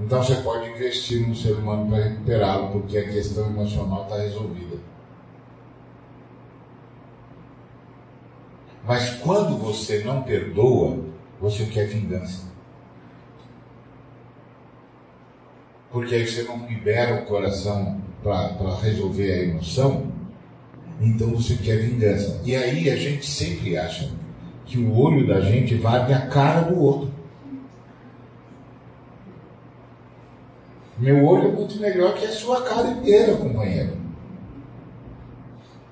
[0.00, 4.76] Então você pode investir no ser humano para recuperá-lo, porque a questão emocional está resolvida.
[8.86, 10.98] Mas quando você não perdoa,
[11.40, 12.48] você quer vingança.
[15.90, 20.12] Porque aí você não libera o coração para resolver a emoção,
[21.00, 22.40] então você quer vingança.
[22.44, 24.10] E aí a gente sempre acha
[24.64, 27.17] que o olho da gente vale a cara do outro.
[30.98, 33.96] Meu olho é muito melhor que a sua cara inteira, companheiro.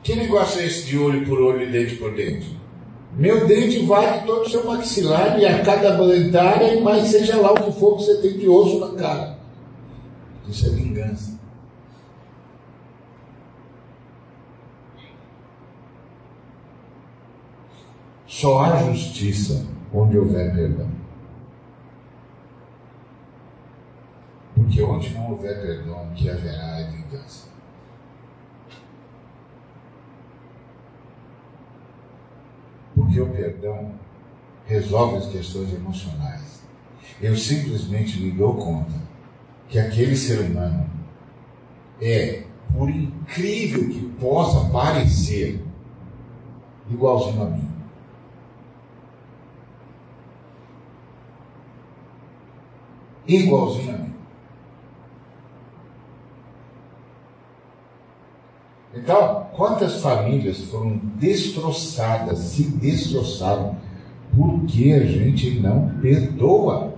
[0.02, 2.56] Que negócio é esse de olho por olho e dente por dente?
[3.16, 7.52] Meu dente vale todo o seu maxilar e a cada dentária, e mais seja lá
[7.52, 9.38] o que for que você tem de osso na cara.
[10.48, 11.36] Isso é vingança.
[18.26, 21.05] Só há justiça onde houver perdão.
[24.56, 27.46] Porque onde não houver perdão, que haverá é vingança.
[32.94, 33.92] Porque o perdão
[34.64, 36.62] resolve as questões emocionais.
[37.20, 38.94] Eu simplesmente me dou conta
[39.68, 40.88] que aquele ser humano
[42.00, 45.62] é, por incrível que possa parecer,
[46.90, 47.76] igualzinho a mim.
[53.28, 54.15] Igualzinho a mim.
[58.96, 63.76] Então, quantas famílias foram destroçadas, se destroçaram,
[64.34, 66.94] porque a gente não perdoa?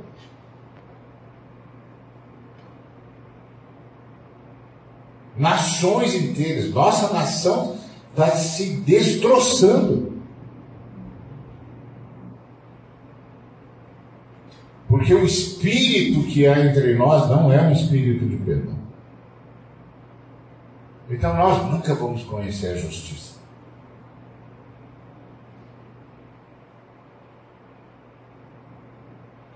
[5.36, 7.76] Nações inteiras, nossa nação
[8.10, 10.18] está se destroçando.
[14.88, 18.77] Porque o espírito que há entre nós não é um espírito de perdão.
[21.10, 23.38] Então nós nunca vamos conhecer a justiça.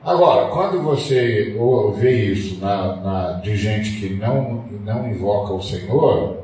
[0.04, 1.56] Agora, quando você
[1.96, 6.42] vê isso na, na, de gente que não, não invoca o Senhor,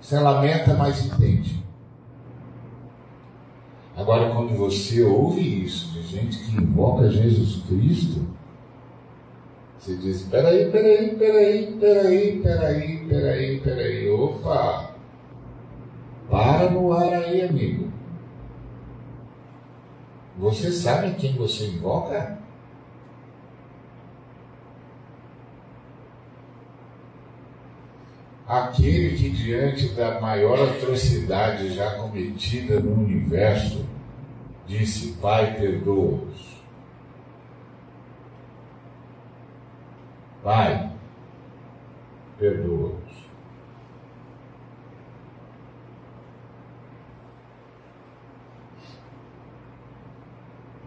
[0.00, 1.62] Você lamenta, mas entende.
[3.96, 8.26] Agora, quando você ouve isso de gente que invoca Jesus Cristo,
[9.82, 14.94] você diz: peraí, peraí, peraí, peraí, peraí, peraí, peraí, opa!
[16.30, 17.90] Para no ar aí, amigo.
[20.38, 22.38] Você sabe quem você invoca?
[28.46, 33.84] Aquele que, diante da maior atrocidade já cometida no universo,
[34.68, 36.51] disse: Pai, perdoa-os.
[40.42, 40.90] Pai,
[42.38, 43.12] perdoa-os.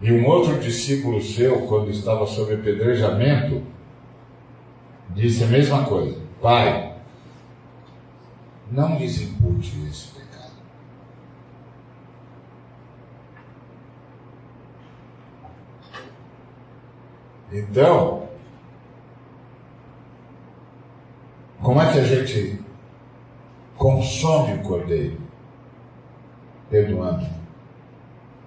[0.02, 3.62] E um outro discípulo seu, quando estava sob apedrejamento,
[5.10, 6.94] disse a mesma coisa: Pai,
[8.70, 10.52] não lhes impute esse pecado.
[17.50, 18.28] Então,
[21.62, 22.60] como é que a gente
[23.76, 25.18] consome o cordeiro?
[26.70, 27.26] Perdoando,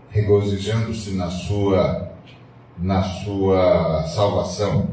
[0.09, 2.11] regozijando-se na sua,
[2.77, 4.89] na sua salvação.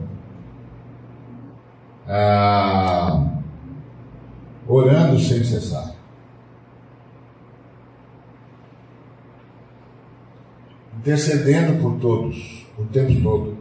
[2.08, 3.26] Ah,
[4.66, 5.94] orando sem cessar.
[10.98, 13.58] Intercedendo por todos, o tempo todo.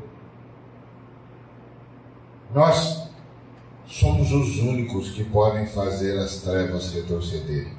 [2.54, 3.05] Nós
[4.00, 7.72] somos os únicos que podem fazer as trevas retrocederem.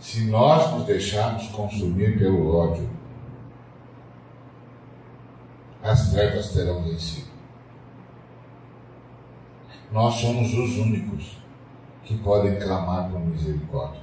[0.00, 2.88] Se nós nos deixarmos consumir pelo ódio,
[5.82, 7.30] as trevas terão vencido.
[9.90, 11.36] Nós somos os únicos
[12.04, 14.00] que podem clamar por misericórdia.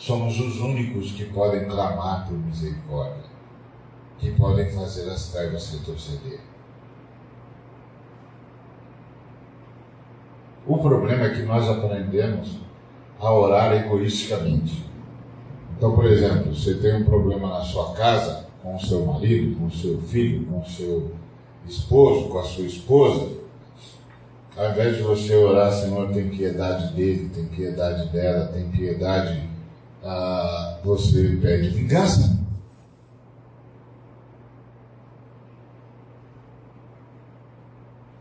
[0.00, 3.22] Somos os únicos que podem clamar por misericórdia,
[4.18, 6.40] que podem fazer as trevas retroceder.
[10.66, 12.60] O problema é que nós aprendemos
[13.18, 14.86] a orar egoisticamente.
[15.76, 19.66] Então, por exemplo, você tem um problema na sua casa, com o seu marido, com
[19.66, 21.12] o seu filho, com o seu
[21.68, 23.38] esposo, com a sua esposa,
[24.56, 29.49] ao invés de você orar, Senhor, tem piedade dele, tem piedade dela, tem piedade,
[30.02, 32.38] ah, você pede vingança.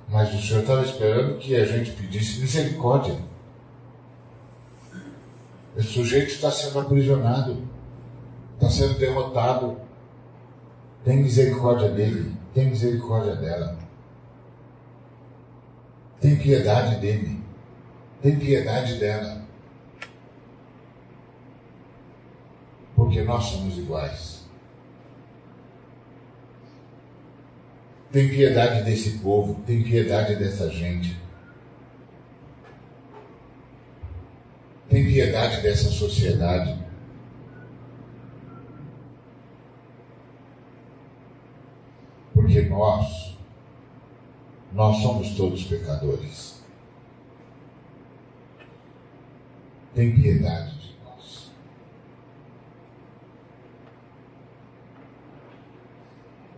[0.09, 3.17] Mas o Senhor estava esperando que a gente pedisse misericórdia.
[5.77, 7.63] Esse sujeito está sendo aprisionado,
[8.55, 9.77] está sendo derrotado.
[11.05, 13.77] Tem misericórdia dele, tem misericórdia dela.
[16.19, 17.41] Tem piedade dele,
[18.21, 19.48] tem piedade dela.
[22.99, 24.43] Porque nós somos iguais.
[28.11, 31.17] Tem piedade desse povo, tem piedade dessa gente.
[34.89, 36.77] Tem piedade dessa sociedade.
[42.33, 43.37] Porque nós,
[44.73, 46.61] nós somos todos pecadores.
[49.95, 51.51] Tem piedade de nós.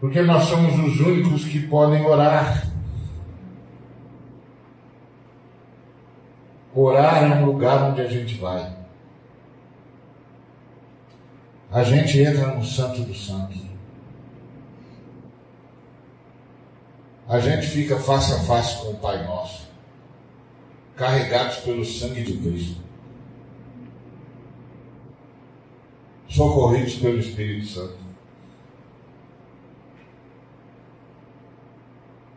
[0.02, 2.68] Porque nós somos os únicos que podem orar.
[6.74, 8.76] Orar é um lugar onde a gente vai.
[11.72, 13.62] A gente entra no Santo dos Santos.
[17.28, 19.70] A gente fica face a face com o Pai Nosso,
[20.98, 22.82] carregados pelo sangue de Cristo,
[26.28, 28.01] socorridos pelo Espírito Santo,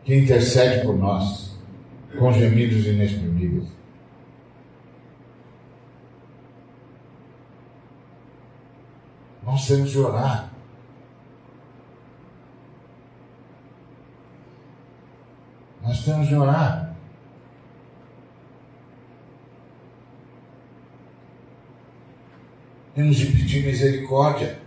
[0.05, 1.57] que intercede por nós
[2.17, 3.67] com gemidos inexprimíveis.
[9.43, 10.51] Nós temos de orar.
[15.81, 16.95] Nós temos de orar.
[22.93, 24.64] Temos de pedir misericórdia.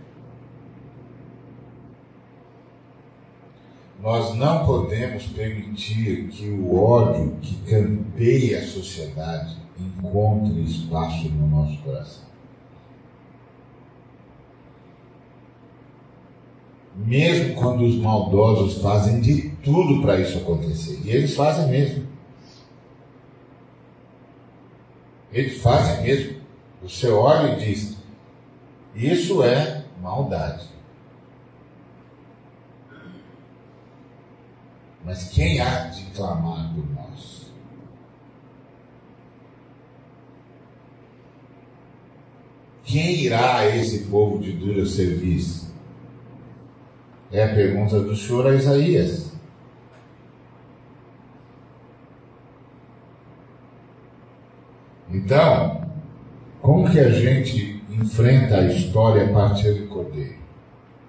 [4.09, 11.77] Nós não podemos permitir que o ódio que campeia a sociedade encontre espaço no nosso
[11.83, 12.27] coração.
[16.95, 20.99] mesmo quando os maldosos fazem de tudo para isso acontecer.
[21.05, 22.07] E eles fazem mesmo.
[25.31, 26.41] Eles fazem mesmo.
[26.81, 27.95] Você olha e diz:
[28.95, 30.78] Isso é maldade.
[35.09, 37.51] Mas quem há de clamar por nós?
[42.83, 45.73] Quem irá a esse povo de dura serviço?
[47.31, 49.31] É a pergunta do Senhor a Isaías.
[55.09, 55.89] Então,
[56.61, 60.37] como que a gente enfrenta a história a partir de Cordeiro?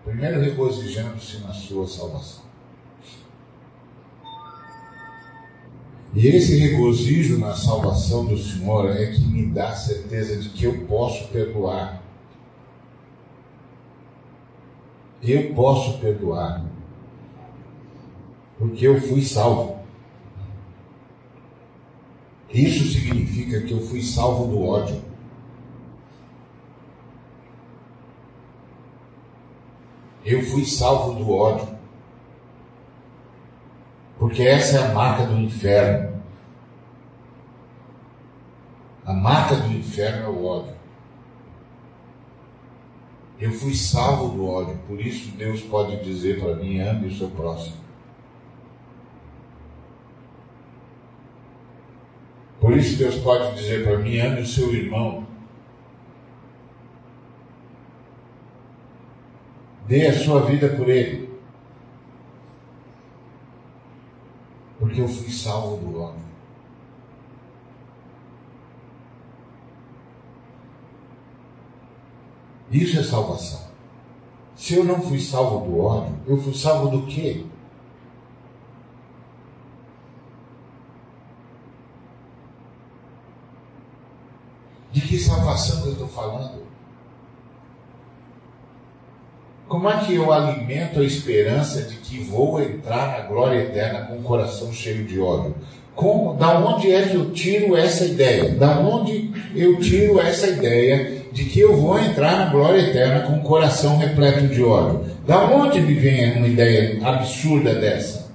[0.06, 2.49] Primeiro, regozijando-se na sua salvação.
[6.12, 10.86] E esse regozijo na salvação do Senhor é que me dá certeza de que eu
[10.86, 12.02] posso perdoar.
[15.22, 16.64] Eu posso perdoar.
[18.58, 19.78] Porque eu fui salvo.
[22.52, 25.00] Isso significa que eu fui salvo do ódio.
[30.24, 31.79] Eu fui salvo do ódio.
[34.20, 36.20] Porque essa é a marca do inferno.
[39.06, 40.74] A marca do inferno é o ódio.
[43.40, 47.30] Eu fui salvo do ódio, por isso Deus pode dizer para mim: ame o seu
[47.30, 47.76] próximo.
[52.60, 55.26] Por isso Deus pode dizer para mim: ame o seu irmão.
[59.88, 61.29] Dê a sua vida por ele.
[64.90, 66.24] Porque eu fui salvo do ódio.
[72.72, 73.70] Isso é salvação.
[74.56, 77.46] Se eu não fui salvo do ódio, eu fui salvo do quê?
[84.90, 86.66] De que salvação eu estou falando?
[89.70, 94.16] Como é que eu alimento a esperança de que vou entrar na glória eterna com
[94.16, 95.54] o coração cheio de ódio?
[95.94, 98.50] Como, da onde é que eu tiro essa ideia?
[98.50, 103.34] Da onde eu tiro essa ideia de que eu vou entrar na glória eterna com
[103.34, 105.04] o coração repleto de ódio?
[105.24, 108.28] Da onde me vem uma ideia absurda dessa?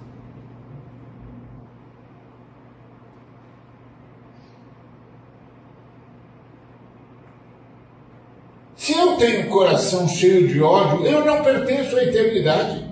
[8.85, 12.85] Se eu tenho um coração cheio de ódio, eu não pertenço à eternidade.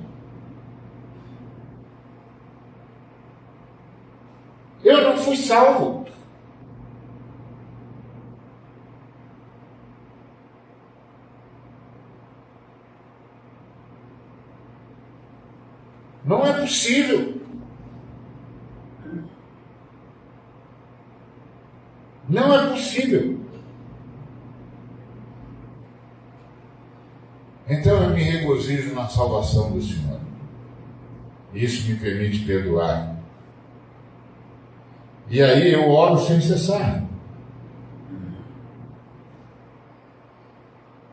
[4.82, 6.05] Eu não fui salvo.
[16.24, 17.41] Não é possível.
[22.30, 23.43] Não é possível.
[27.68, 30.20] Então eu me regozijo na salvação do Senhor.
[31.53, 33.16] Isso me permite perdoar.
[35.30, 37.03] E aí eu oro sem cessar.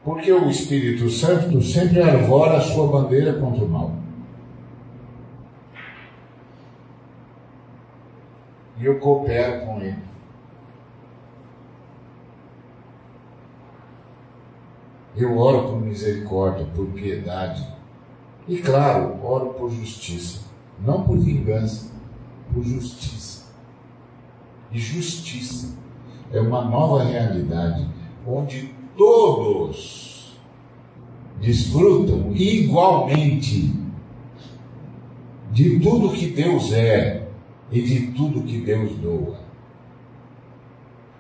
[0.02, 3.92] Porque o Espírito Santo sempre arvora a sua bandeira contra o mal.
[8.78, 10.09] E eu coopero com ele.
[15.16, 17.66] Eu oro por misericórdia, por piedade.
[18.46, 20.40] E claro, oro por justiça.
[20.84, 21.90] Não por vingança,
[22.52, 23.50] por justiça.
[24.72, 25.76] E justiça
[26.32, 27.86] é uma nova realidade
[28.26, 30.38] onde todos
[31.40, 33.74] desfrutam igualmente
[35.50, 37.28] de tudo que Deus é
[37.72, 39.40] e de tudo que Deus doa.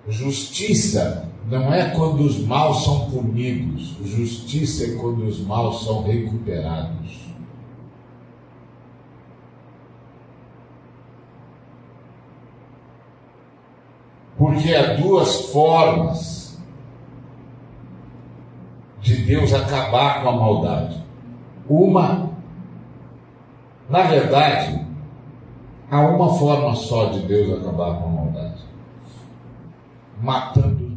[0.08, 7.30] Justiça não é quando os maus são punidos, justiça é quando os maus são recuperados.
[14.36, 16.58] Porque há duas formas
[19.00, 21.02] de Deus acabar com a maldade.
[21.68, 22.30] Uma,
[23.88, 24.86] na verdade,
[25.90, 28.64] há uma forma só de Deus acabar com a maldade:
[30.22, 30.89] matando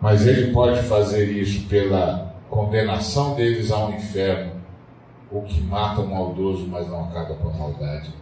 [0.00, 4.60] Mas ele pode fazer isso pela condenação deles ao inferno,
[5.30, 8.14] o que mata o maldoso, mas não acaba com a maldade.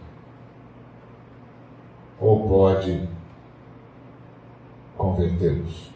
[2.18, 3.06] Ou pode
[4.96, 5.90] convertê-los.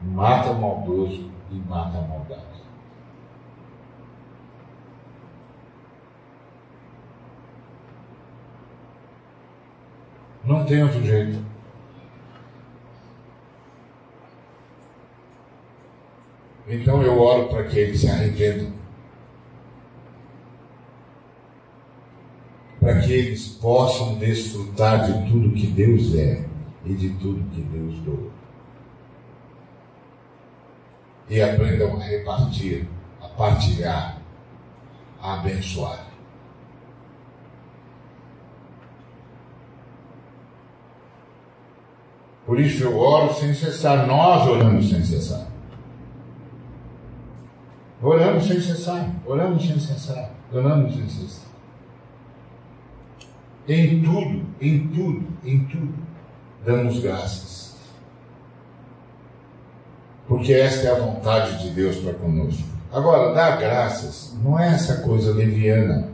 [0.00, 2.61] Mata o maldoso e mata a maldade.
[10.44, 11.52] Não tem outro jeito.
[16.66, 18.72] Então eu oro para que eles se arrependam.
[22.80, 26.44] Para que eles possam desfrutar de tudo que Deus é
[26.84, 28.30] e de tudo que Deus doa.
[31.28, 32.88] E aprendam a repartir,
[33.20, 34.20] a partilhar,
[35.20, 36.11] a abençoar.
[42.52, 45.46] Por isso eu oro sem cessar, nós oramos sem cessar.
[48.02, 51.46] Oramos sem cessar, oramos sem cessar, oramos sem cessar.
[53.66, 55.94] Em tudo, em tudo, em tudo,
[56.62, 57.74] damos graças.
[60.28, 62.68] Porque esta é a vontade de Deus para conosco.
[62.92, 66.10] Agora, dar graças não é essa coisa leviana.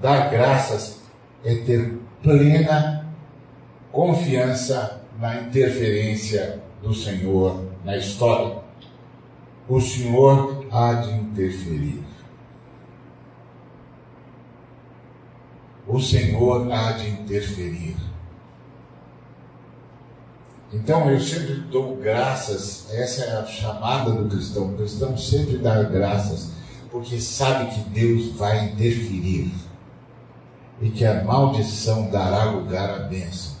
[0.00, 0.98] Dar graças
[1.44, 3.01] é ter plena
[3.92, 8.62] confiança na interferência do Senhor na história
[9.68, 12.02] o Senhor há de interferir.
[15.86, 17.96] O Senhor há de interferir.
[20.72, 24.72] Então eu sempre dou graças, essa é a chamada do cristão.
[24.72, 26.50] O cristão sempre dá graças,
[26.90, 29.52] porque sabe que Deus vai interferir
[30.80, 33.51] e que a maldição dará lugar à bênção.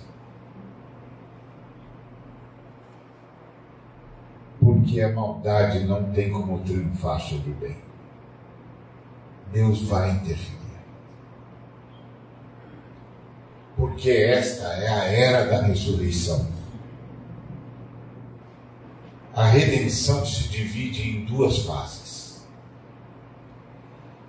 [4.82, 7.76] Porque a maldade não tem como triunfar sobre o bem.
[9.52, 10.58] Deus vai interferir.
[13.76, 16.48] Porque esta é a era da ressurreição.
[19.34, 22.44] A redenção se divide em duas fases.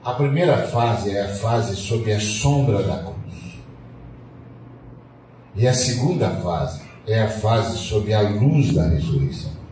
[0.03, 3.57] A primeira fase é a fase sob a sombra da cruz.
[5.55, 9.62] E a segunda fase é a fase sob a luz da ressurreição.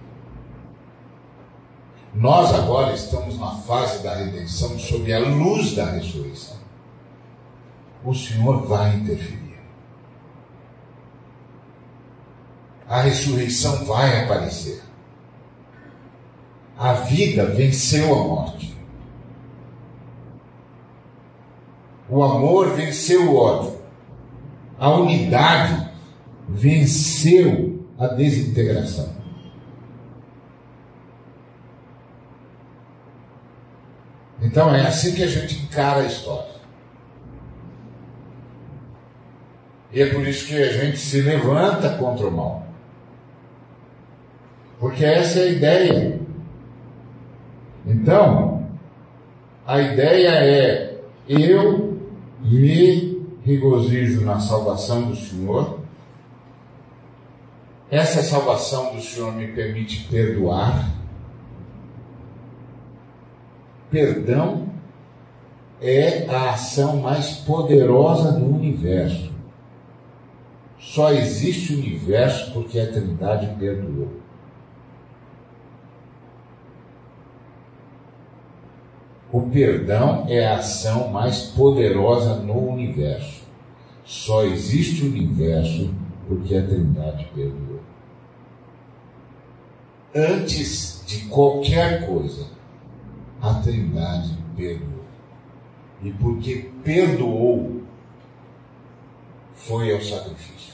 [2.14, 6.57] Nós agora estamos na fase da redenção sob a luz da ressurreição.
[8.03, 9.59] O Senhor vai interferir.
[12.88, 14.84] A ressurreição vai aparecer.
[16.78, 18.78] A vida venceu a morte.
[22.09, 23.80] O amor venceu o ódio.
[24.78, 25.89] A unidade
[26.49, 29.20] venceu a desintegração.
[34.52, 36.52] Então é assim que a gente encara a história.
[39.93, 42.68] E é por isso que a gente se levanta contra o mal.
[44.78, 46.20] Porque essa é a ideia.
[47.86, 48.68] Então,
[49.66, 51.97] a ideia é: eu
[52.41, 55.80] me regozijo na salvação do Senhor.
[57.89, 61.01] Essa salvação do Senhor me permite perdoar
[63.92, 64.70] Perdão
[65.82, 69.30] é a ação mais poderosa do universo.
[70.80, 74.22] Só existe universo porque a Trindade perdoou.
[79.30, 83.44] O perdão é a ação mais poderosa no universo.
[84.06, 85.94] Só existe universo
[86.28, 87.82] porque a Trindade perdoou.
[90.16, 92.51] Antes de qualquer coisa,
[93.42, 95.02] a Trindade perdoou.
[96.04, 97.82] E porque perdoou,
[99.56, 100.74] foi ao sacrifício.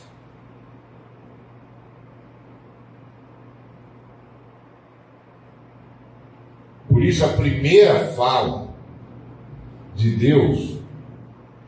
[6.88, 8.70] Por isso, a primeira fala
[9.96, 10.80] de Deus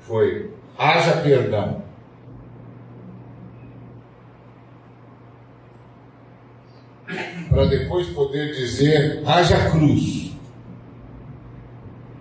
[0.01, 1.83] foi: haja perdão.
[7.49, 10.28] Para depois poder dizer: haja cruz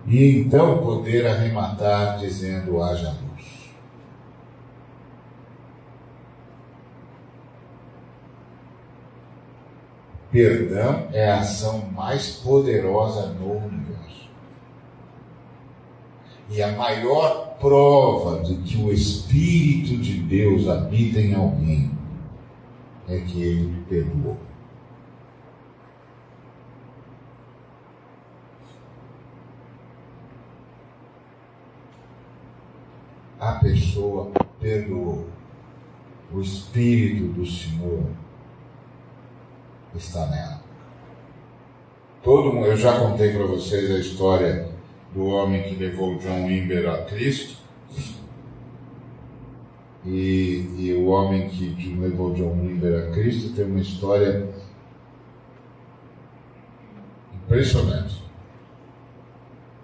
[0.09, 3.69] e então poder arrematar dizendo: haja luz.
[10.31, 14.29] Perdão é a ação mais poderosa no universo.
[16.49, 21.91] E a maior prova de que o Espírito de Deus habita em alguém
[23.07, 24.48] é que ele perdoou.
[33.39, 35.27] A pessoa perdoou.
[36.31, 38.03] O Espírito do Senhor
[39.95, 40.61] está nela.
[42.21, 44.69] Todo mundo, eu já contei para vocês a história
[45.13, 47.57] do homem que levou John Wimber a Cristo.
[50.05, 54.47] E, e o homem que, que levou John Wimber a Cristo tem uma história
[57.33, 58.23] impressionante.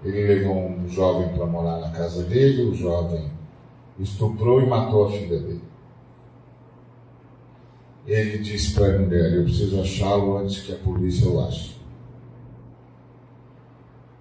[0.04, 3.32] Ele levou um jovem para morar na casa dele, o jovem
[4.00, 5.64] estuprou e matou a filha dele.
[8.06, 11.76] Ele disse para a mulher: Eu preciso achá-lo antes que a polícia o ache.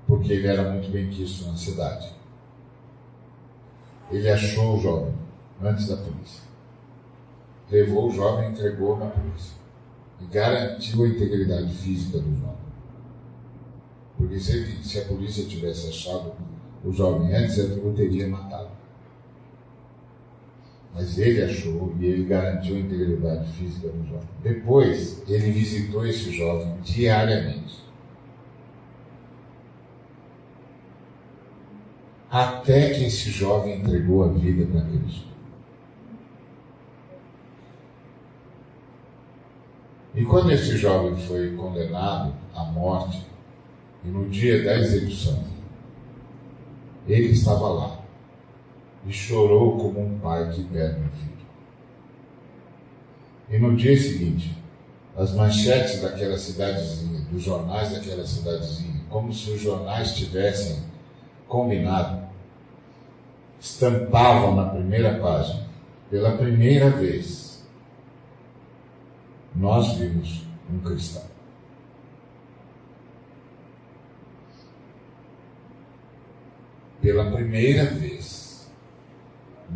[0.07, 2.13] Porque ele era muito bem quisto na cidade.
[4.11, 5.15] Ele achou o jovem
[5.63, 6.43] antes da polícia.
[7.71, 9.57] Levou o jovem e entregou na polícia.
[10.21, 12.55] E garantiu a integridade física do jovem.
[14.17, 16.33] Porque se, se a polícia tivesse achado
[16.85, 18.84] o jovem antes, ele o teria matado.
[20.95, 24.29] Mas ele achou e ele garantiu a integridade física do jovem.
[24.43, 27.83] Depois, ele visitou esse jovem diariamente.
[32.31, 35.35] Até que esse jovem entregou a vida para Cristo.
[40.15, 43.27] E quando esse jovem foi condenado à morte,
[44.05, 45.43] e no dia da execução,
[47.09, 48.04] ele estava lá
[49.07, 51.35] e chorou como um pai que perde um filho.
[53.51, 54.57] E no dia seguinte,
[55.17, 60.83] as manchetes daquela cidadezinha, dos jornais daquela cidadezinha, como se os jornais tivessem
[61.47, 62.25] combinado,
[63.61, 65.67] estampavam na primeira página,
[66.11, 67.65] pela primeira vez,
[69.55, 71.23] nós vimos um cristão.
[77.01, 78.44] Pela primeira vez,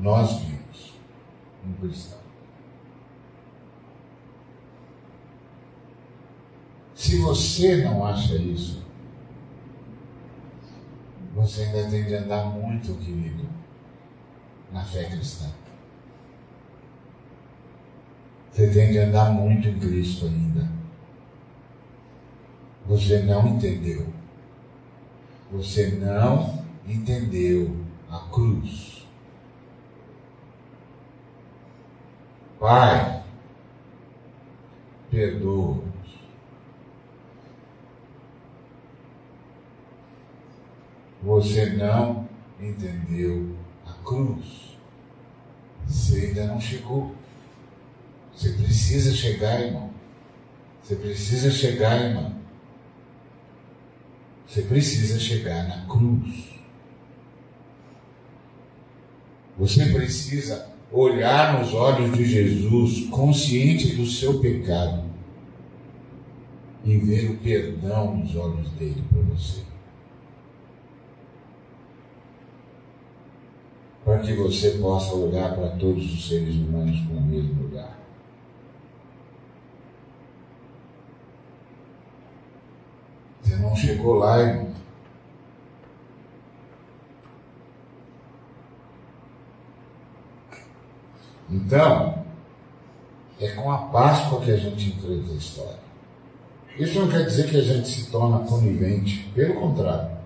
[0.01, 0.95] nós vimos
[1.67, 2.19] um cristão.
[6.95, 8.83] Se você não acha isso,
[11.35, 13.49] você ainda tem de andar muito, querido,
[14.73, 15.47] na fé cristã.
[18.53, 20.69] Você tem de andar muito em Cristo ainda.
[22.87, 24.13] Você não entendeu.
[25.53, 27.77] Você não entendeu
[28.11, 28.98] a cruz.
[32.59, 33.23] Pai,
[35.11, 35.89] perdoa-nos.
[41.23, 42.29] Você não
[42.61, 43.57] entendeu
[43.87, 44.77] a cruz.
[45.87, 47.15] Você ainda não chegou.
[48.35, 49.93] Você precisa chegar, irmão.
[50.83, 52.35] Você precisa chegar, irmão.
[54.49, 56.59] Você precisa chegar na cruz.
[59.57, 65.05] Você precisa olhar nos olhos de Jesus, consciente do seu pecado,
[66.85, 69.63] e ver o perdão nos olhos dele para você.
[74.05, 77.99] Para que você possa olhar para todos os seres humanos com o mesmo olhar.
[83.43, 84.68] Você não chegou lá, irmão.
[91.51, 92.25] Então,
[93.41, 95.89] é com a Páscoa que a gente enfrenta a história.
[96.79, 100.17] Isso não quer dizer que a gente se torna conivente, pelo contrário.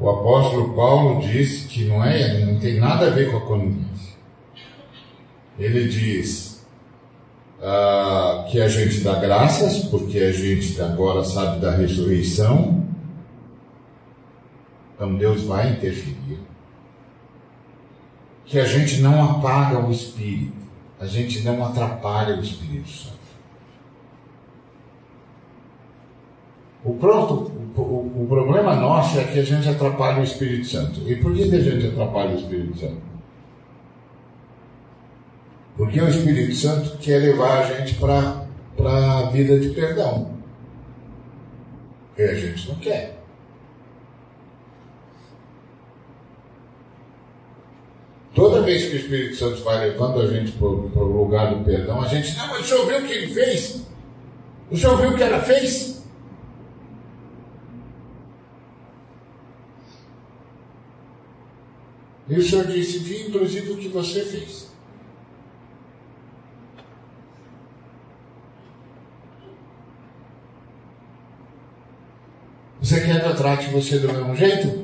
[0.00, 4.14] O apóstolo Paulo disse que não é, não tem nada a ver com a conivência.
[5.56, 6.66] Ele diz
[7.60, 12.84] uh, que a gente dá graças, porque a gente agora sabe da ressurreição.
[14.94, 16.40] Então Deus vai interferir
[18.44, 20.52] que a gente não apaga o Espírito,
[21.00, 23.14] a gente não atrapalha o Espírito Santo.
[26.84, 31.00] O, pronto, o, o, problema nosso é que a gente atrapalha o Espírito Santo.
[31.10, 33.02] E por que, que a gente atrapalha o Espírito Santo?
[35.76, 38.46] Porque o Espírito Santo quer levar a gente para
[38.84, 40.34] a vida de perdão.
[42.18, 43.13] E a gente não quer.
[48.34, 52.02] Toda vez que o Espírito Santo vai levando a gente para o lugar do perdão,
[52.02, 53.86] a gente, não, mas o senhor viu o que ele fez?
[54.70, 56.02] O senhor viu o que ela fez?
[62.28, 64.68] E o senhor disse, vi inclusive o que você fez.
[72.80, 74.83] Você quer que eu trate você do mesmo jeito?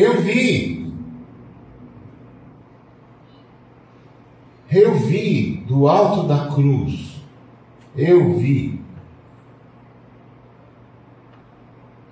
[0.00, 0.94] Eu vi.
[4.70, 7.20] Eu vi do alto da cruz.
[7.94, 8.82] Eu vi.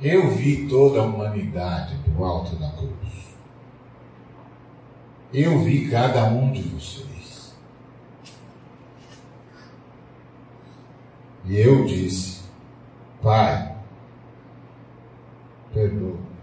[0.03, 3.34] Eu vi toda a humanidade do alto da cruz.
[5.32, 7.57] Eu vi cada um de vocês.
[11.47, 12.43] E eu disse:
[13.22, 13.76] Pai,
[15.72, 16.38] perdoa.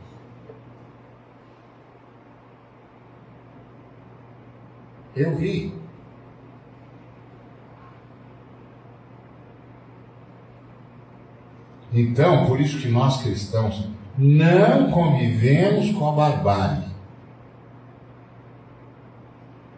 [5.16, 5.74] Eu vi.
[11.94, 13.88] Então, por isso que nós cristãos
[14.18, 16.84] não convivemos com a barbárie.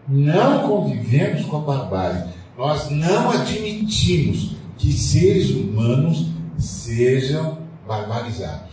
[0.08, 2.34] Não convivemos com a barbárie.
[2.58, 8.68] Nós não admitimos que seres humanos sejam barbarizados.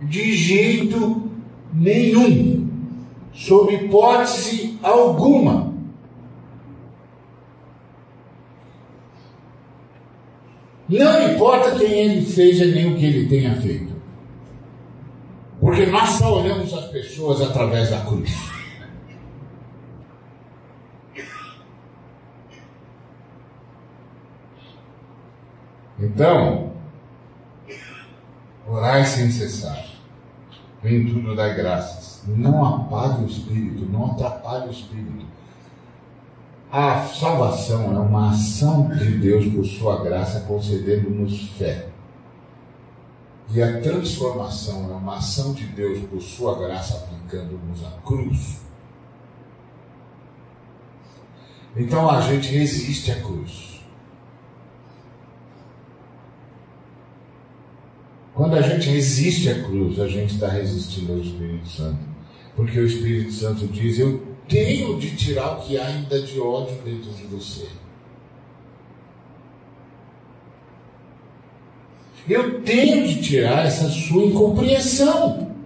[0.00, 1.25] De jeito
[1.76, 2.68] nenhum,
[3.32, 5.74] sob hipótese alguma.
[10.88, 13.94] Não importa quem ele seja nem o que ele tenha feito.
[15.60, 18.30] Porque nós só olhamos as pessoas através da cruz.
[25.98, 26.72] Então,
[28.68, 29.95] orai sem cessar.
[30.86, 32.22] Vem tudo dar graças.
[32.28, 35.26] Não apague o espírito, não atrapalhe o espírito.
[36.70, 41.88] A salvação é uma ação de Deus por sua graça, concedendo-nos fé.
[43.50, 48.60] E a transformação é uma ação de Deus por sua graça, aplicando-nos a cruz.
[51.74, 53.75] Então a gente resiste à cruz.
[58.36, 61.98] Quando a gente resiste à cruz, a gente está resistindo ao Espírito Santo.
[62.54, 66.76] Porque o Espírito Santo diz: Eu tenho de tirar o que há ainda de ódio
[66.84, 67.66] dentro de você.
[72.28, 75.56] Eu tenho de tirar essa sua incompreensão.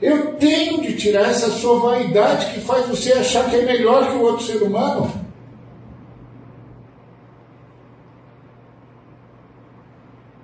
[0.00, 4.16] Eu tenho de tirar essa sua vaidade que faz você achar que é melhor que
[4.16, 5.27] o outro ser humano.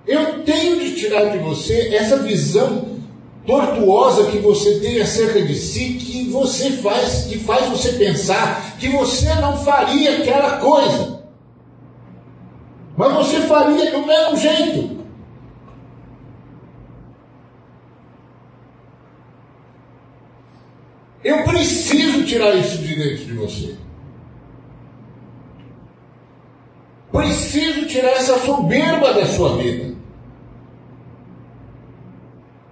[0.07, 2.95] Eu tenho de tirar de você essa visão
[3.47, 8.89] tortuosa que você tem acerca de si, que você faz, que faz você pensar que
[8.89, 11.25] você não faria aquela coisa.
[12.97, 15.05] Mas você faria do mesmo jeito.
[21.23, 23.77] Eu preciso tirar isso de dentro de você.
[27.11, 29.93] Preciso tirar essa soberba da sua vida.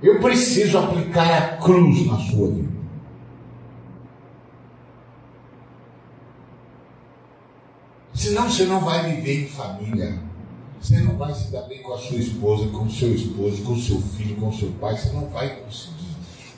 [0.02, 2.72] Eu preciso aplicar a cruz na sua vida.
[8.12, 10.18] Senão você não vai viver em família.
[10.80, 13.72] Você não vai se dar bem com a sua esposa, com o seu esposo, com
[13.72, 14.96] o seu filho, com o seu pai.
[14.96, 16.02] Você não vai conseguir.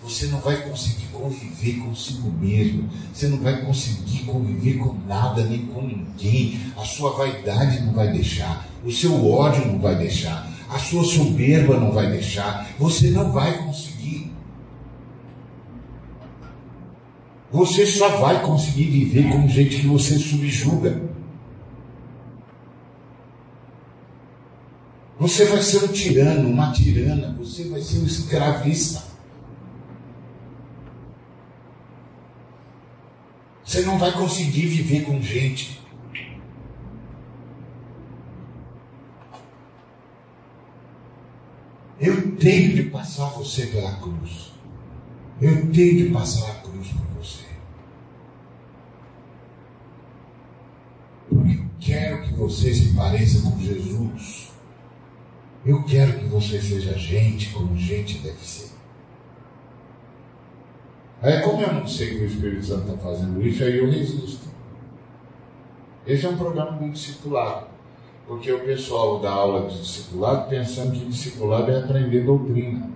[0.03, 2.89] Você não vai conseguir conviver consigo mesmo.
[3.13, 6.59] Você não vai conseguir conviver com nada, nem com ninguém.
[6.77, 8.67] A sua vaidade não vai deixar.
[8.83, 10.54] O seu ódio não vai deixar.
[10.69, 12.69] A sua soberba não vai deixar.
[12.79, 14.33] Você não vai conseguir.
[17.53, 21.01] Você só vai conseguir viver com gente que você subjuga.
[25.19, 29.05] Você vai ser um tirano, uma tirana, você vai ser um escravista.
[33.65, 35.84] Você não vai conseguir viver com gente.
[42.01, 44.53] Eu tenho de passar você pela cruz.
[45.41, 47.45] Eu tenho de passar a cruz por você.
[51.29, 54.53] Porque eu quero que você se pareça com Jesus.
[55.65, 58.75] Eu quero que você seja gente como gente deve ser.
[61.23, 64.47] Aí, como eu não sei que o Espírito Santo está fazendo isso, aí eu resisto.
[66.07, 67.74] Esse é um programa muito discipulado.
[68.27, 72.91] Porque o pessoal dá aula de discipulado pensando que discipulado é aprender doutrina.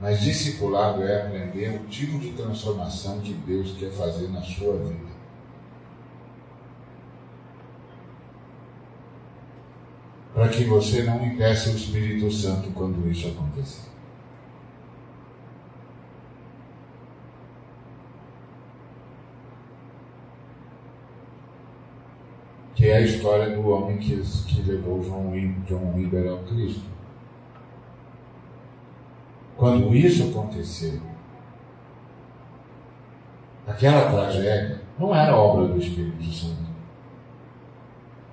[0.00, 5.16] Mas discipulado é aprender o tipo de transformação que Deus quer fazer na sua vida.
[10.36, 13.95] para que você não impeça o Espírito Santo quando isso acontecer.
[22.76, 25.32] Que é a história do homem que, que levou João,
[25.66, 26.84] John Weber ao Cristo.
[29.56, 31.00] Quando isso aconteceu,
[33.66, 36.66] aquela tragédia não era obra do Espírito Santo.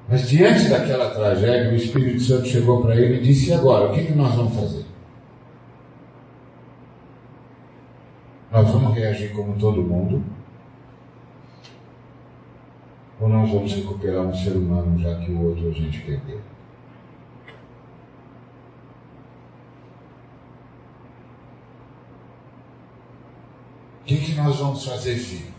[0.10, 3.94] Mas diante daquela tragédia, o Espírito Santo chegou para ele e disse: e agora, o
[3.94, 4.86] que, que nós vamos fazer?
[8.52, 10.22] Nós vamos reagir como todo mundo?
[13.24, 16.42] Ou nós vamos recuperar um ser humano já que o outro a gente perdeu?
[24.02, 25.54] O que, que nós vamos fazer, filho?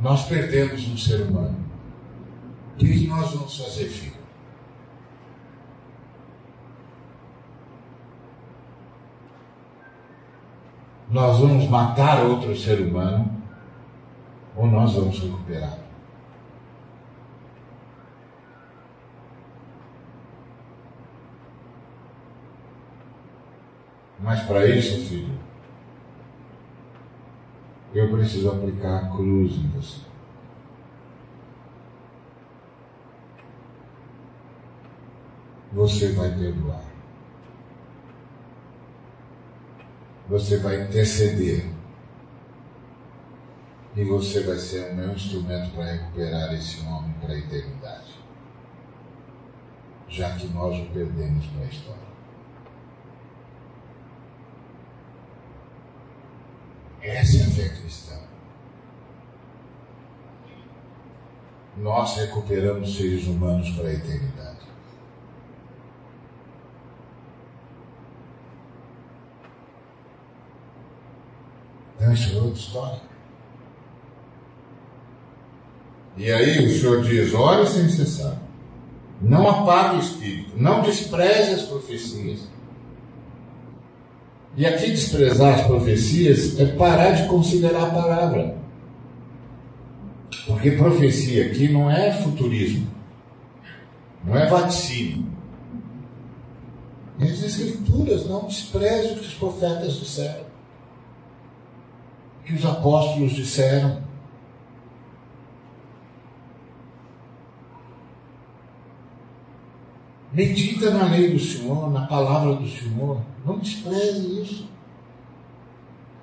[0.00, 1.62] Nós perdemos um ser humano.
[2.76, 4.19] O que, que nós vamos fazer, filho?
[11.10, 13.28] Nós vamos matar outro ser humano
[14.54, 15.76] ou nós vamos recuperar?
[24.20, 25.32] Mas para isso, filho,
[27.92, 30.00] eu preciso aplicar a cruz em você.
[35.72, 36.89] Você vai perdoar.
[40.30, 41.68] Você vai interceder.
[43.96, 48.14] E você vai ser o meu instrumento para recuperar esse homem para a eternidade.
[50.08, 52.10] Já que nós o perdemos para a história.
[57.02, 58.20] Essa é a fé cristã.
[61.76, 64.60] Nós recuperamos seres humanos para a eternidade.
[71.99, 73.00] Então, isso é outra história.
[76.16, 78.36] E aí o Senhor diz: ore sem cessar.
[79.20, 80.52] Não apague o espírito.
[80.56, 82.48] Não despreze as profecias.
[84.56, 88.58] E aqui desprezar as profecias é parar de considerar a palavra.
[90.46, 92.86] Porque profecia aqui não é futurismo,
[94.24, 95.24] não é vaticínio.
[97.20, 100.46] As escrituras não desprezam o que os profetas disseram,
[102.50, 104.02] que os apóstolos disseram.
[110.32, 113.20] Medita na lei do Senhor, na palavra do Senhor.
[113.44, 114.68] Não despreze isso.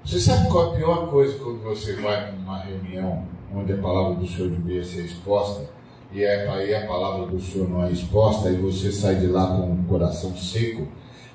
[0.04, 3.78] Você sabe qual é a pior coisa quando você vai para uma reunião onde a
[3.78, 5.70] palavra do Senhor devia ser exposta
[6.14, 9.48] e é, aí a palavra do Senhor não é exposta e você sai de lá
[9.48, 10.88] com o coração seco?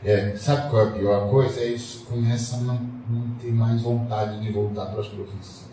[0.03, 1.61] É, sabe qual é a pior coisa?
[1.61, 5.73] É isso, começa a não, não ter mais vontade de voltar para as profecias.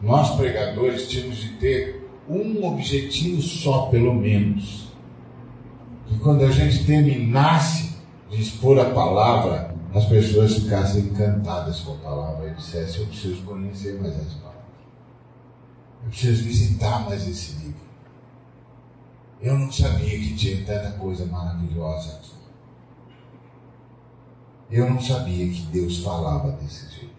[0.00, 4.92] Nós pregadores tínhamos de ter um objetivo só, pelo menos.
[6.06, 7.96] Que quando a gente terminasse
[8.30, 13.42] de expor a palavra, as pessoas ficassem encantadas com a palavra e dissessem: Eu preciso
[13.42, 14.66] conhecer mais essa palavra.
[16.04, 17.86] Eu preciso visitar mais esse livro.
[19.40, 22.35] Eu não sabia que tinha tanta coisa maravilhosa aqui.
[24.70, 27.14] Eu não sabia que Deus falava desse jeito.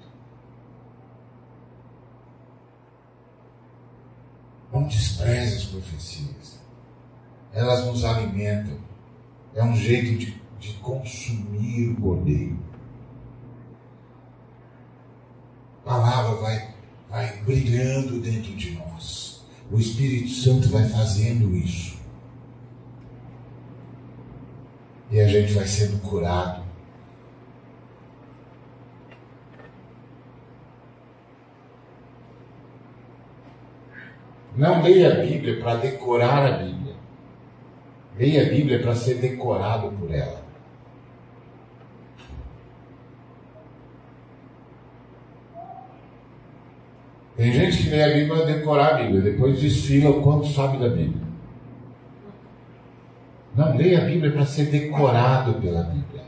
[4.72, 6.60] Não despreze as profecias.
[7.54, 8.78] Elas nos alimentam.
[9.56, 12.60] É um jeito de, de consumir o cordeiro.
[15.86, 16.76] A palavra vai,
[17.10, 19.46] vai brilhando dentro de nós.
[19.72, 21.98] O Espírito Santo vai fazendo isso.
[25.10, 26.67] E a gente vai sendo curado
[34.58, 36.96] Não leia a Bíblia para decorar a Bíblia.
[38.18, 40.42] Leia a Bíblia para ser decorado por ela.
[47.36, 50.80] Tem gente que lê a Bíblia para decorar a Bíblia, depois desfila o quanto sabe
[50.80, 51.28] da Bíblia.
[53.56, 56.24] Não, leia a Bíblia para ser decorado pela Bíblia.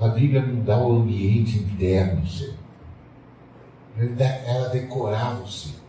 [0.00, 2.54] A Bíblia mudar o ambiente interno seu.
[3.98, 5.81] Ela decorar você.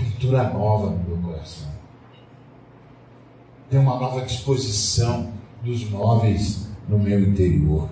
[0.00, 1.68] pintura nova no meu coração.
[3.68, 5.32] Tem uma nova disposição
[5.62, 7.88] dos móveis no meu interior.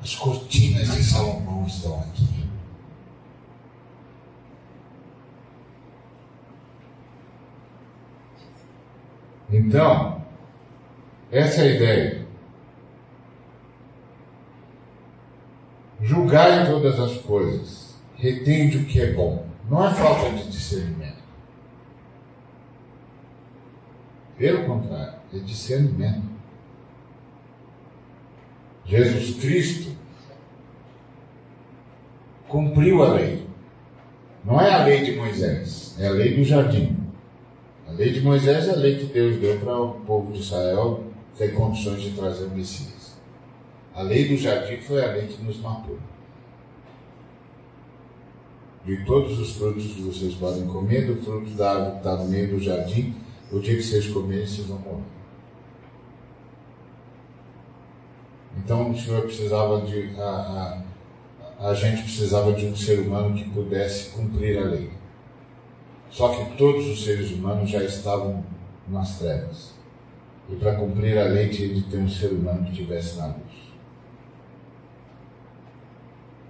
[0.00, 2.46] As cortinas de Salomão estão aqui.
[9.50, 10.24] Então,
[11.30, 12.26] essa é a ideia.
[16.00, 19.45] Julgai todas as coisas, retende o que é bom.
[19.68, 21.16] Não é falta de discernimento.
[24.38, 26.22] Pelo contrário, é discernimento.
[28.84, 29.96] Jesus Cristo
[32.46, 33.46] cumpriu a lei.
[34.44, 36.96] Não é a lei de Moisés, é a lei do jardim.
[37.88, 41.02] A lei de Moisés é a lei que Deus deu para o povo de Israel
[41.36, 43.16] ter condições de trazer o Messias.
[43.94, 45.98] A lei do jardim foi a lei que nos matou.
[48.86, 52.24] De todos os frutos que vocês podem comer, do fruto da árvore que está no
[52.26, 53.16] meio do jardim,
[53.50, 55.02] o dia que vocês comerem, vocês vão morrer.
[58.58, 60.14] Então o Senhor precisava de.
[60.20, 60.82] A,
[61.58, 64.90] a, a gente precisava de um ser humano que pudesse cumprir a lei.
[66.10, 68.44] Só que todos os seres humanos já estavam
[68.88, 69.74] nas trevas.
[70.48, 73.45] E para cumprir a lei tinha de ter um ser humano que estivesse na luz.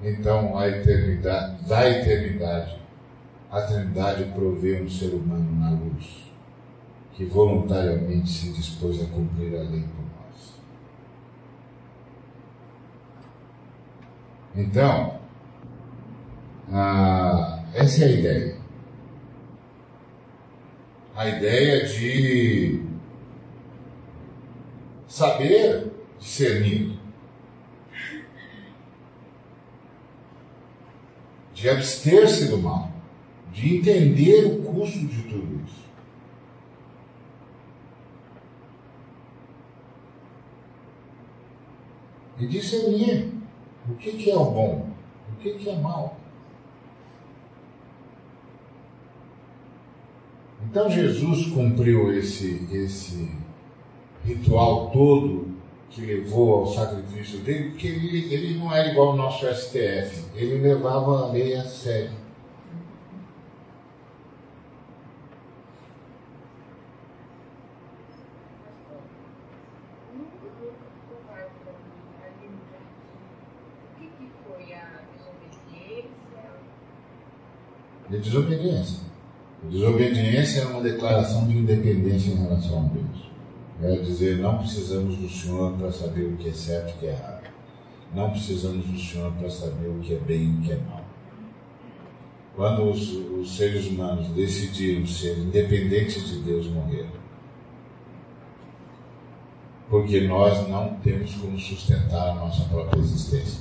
[0.02, 2.78] Então, a eternidade, da eternidade,
[3.51, 6.31] a Trindade provê um ser humano na luz,
[7.14, 10.55] que voluntariamente se dispôs a cumprir a lei por nós.
[14.55, 15.18] Então,
[17.73, 18.56] essa é a ideia.
[21.14, 22.82] A ideia de
[25.09, 26.95] saber discernir
[31.56, 32.92] de abster-se do mal,
[33.50, 35.86] de entender o custo de tudo isso.
[42.38, 43.32] E discernir
[43.88, 44.90] o que, é o bom,
[45.32, 46.20] o que, que é mal.
[50.62, 53.30] Então Jesus cumpriu esse, esse
[54.26, 55.55] ritual todo
[55.90, 60.58] que levou ao sacrifício dele, porque ele, ele não era igual ao nosso STF, ele
[60.58, 62.26] levava a lei a sério.
[78.08, 79.00] De desobediência.
[79.64, 83.35] A desobediência é uma declaração de independência em relação a Deus.
[83.82, 87.07] É dizer, não precisamos do Senhor para saber o que é certo e o que
[87.07, 87.51] é errado.
[88.15, 91.05] Não precisamos do Senhor para saber o que é bem e o que é mal.
[92.55, 97.11] Quando os, os seres humanos decidiram ser independentes de Deus, morreram.
[99.90, 103.61] Porque nós não temos como sustentar a nossa própria existência.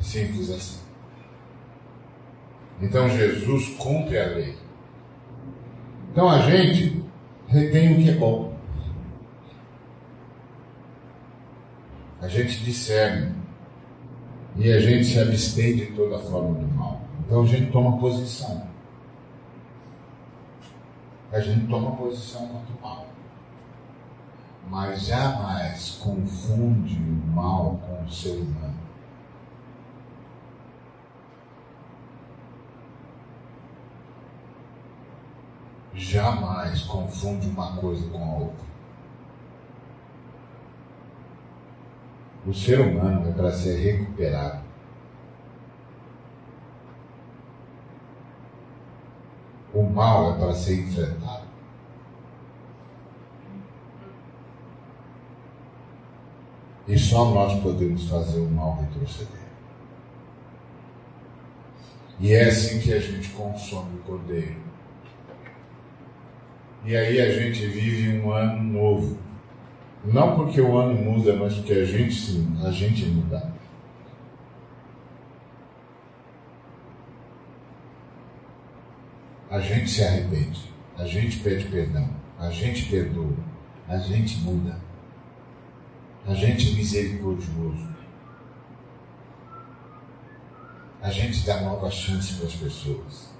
[0.00, 0.91] Simples assim.
[2.82, 4.56] Então Jesus cumpre a lei.
[6.10, 7.02] Então a gente
[7.46, 8.52] retém o que é bom.
[12.20, 13.40] A gente discerne.
[14.56, 17.00] E a gente se abstém de toda forma do mal.
[17.24, 18.66] Então a gente toma posição.
[21.32, 23.06] A gente toma posição contra o mal.
[24.68, 28.91] Mas jamais confunde o mal com o ser humano.
[35.94, 38.72] Jamais confunde uma coisa com a outra.
[42.46, 44.62] O ser humano é para ser recuperado.
[49.72, 51.46] O mal é para ser enfrentado.
[56.86, 59.42] E só nós podemos fazer o mal retroceder.
[62.18, 64.71] E é assim que a gente consome o cordeiro.
[66.84, 69.18] E aí a gente vive um ano novo.
[70.04, 73.52] Não porque o ano muda, mas porque a gente sim, a gente muda.
[79.48, 83.36] A gente se arrepende, a gente pede perdão, a gente perdoa,
[83.86, 84.80] a gente muda,
[86.26, 87.88] a gente é misericordioso,
[91.02, 93.31] a gente dá nova chance para as pessoas.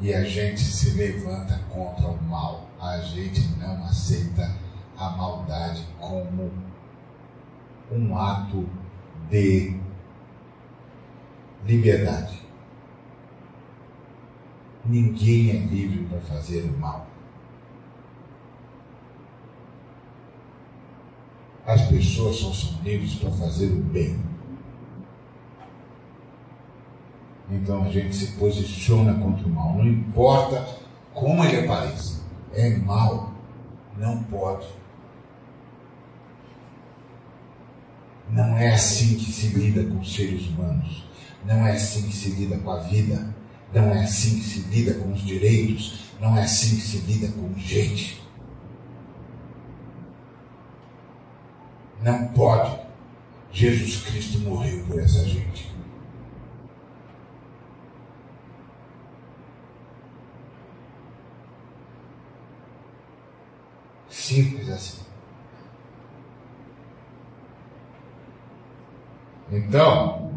[0.00, 2.68] E a gente se levanta contra o mal.
[2.80, 4.52] A gente não aceita
[4.96, 6.50] a maldade como
[7.90, 8.68] um ato
[9.30, 9.78] de
[11.64, 12.42] liberdade.
[14.84, 17.06] Ninguém é livre para fazer o mal.
[21.64, 24.31] As pessoas só são livres para fazer o bem.
[27.52, 29.76] Então a gente se posiciona contra o mal.
[29.76, 30.66] Não importa
[31.12, 32.22] como ele apareça.
[32.54, 33.32] É mal.
[33.96, 34.66] Não pode.
[38.30, 41.04] Não é assim que se lida com os seres humanos.
[41.44, 43.34] Não é assim que se lida com a vida.
[43.74, 46.00] Não é assim que se lida com os direitos.
[46.18, 48.22] Não é assim que se lida com gente.
[52.02, 52.80] Não pode.
[53.52, 55.71] Jesus Cristo morreu por essa gente.
[64.32, 65.02] Simples assim.
[69.50, 70.32] Então,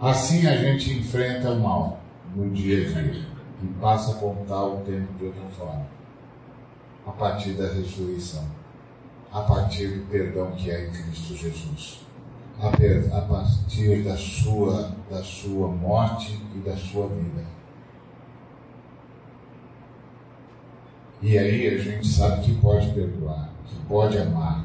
[0.00, 2.00] assim a gente enfrenta o mal
[2.34, 3.26] no dia a dia
[3.62, 5.86] e passa a contar o tempo de outra forma,
[7.06, 8.46] a partir da ressurreição,
[9.30, 12.00] a partir do perdão que é em Cristo Jesus,
[12.58, 12.70] a
[13.20, 17.44] partir da sua, da sua morte e da sua vida.
[21.22, 24.64] E aí a gente sabe que pode perdoar, que pode amar,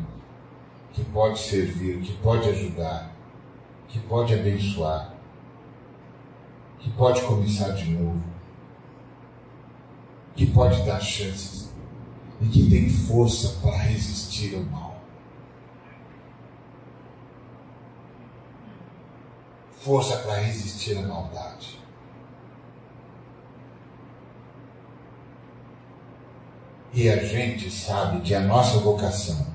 [0.94, 3.14] que pode servir, que pode ajudar,
[3.90, 5.14] que pode abençoar,
[6.80, 8.23] que pode começar de novo,
[10.34, 11.73] que pode dar chances
[12.41, 14.95] e que tem força para resistir ao mal.
[19.82, 21.84] Força para resistir à maldade.
[26.95, 29.45] E a gente sabe que a nossa vocação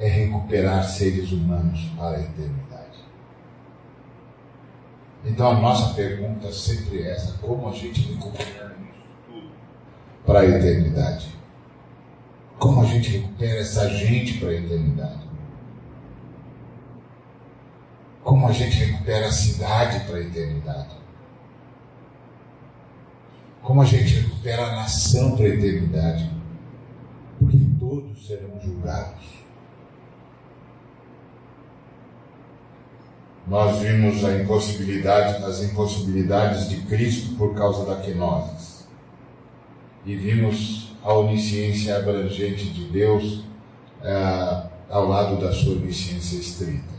[0.00, 2.98] é recuperar seres humanos para a eternidade.
[5.24, 9.52] Então a nossa pergunta sempre é essa: como a gente recupera isso tudo
[10.26, 11.28] para a eternidade?
[12.58, 15.30] Como a gente recupera essa gente para a eternidade?
[18.24, 20.96] Como a gente recupera a cidade para a eternidade?
[23.62, 26.41] Como a gente recupera a nação para a eternidade?
[28.12, 29.42] Todos serão julgados.
[33.46, 38.84] nós vimos a impossibilidade, as impossibilidades de Cristo por causa da quenose.
[40.06, 43.44] E vimos a onisciência abrangente de Deus
[44.02, 46.94] é, ao lado da sua onisciência estrita.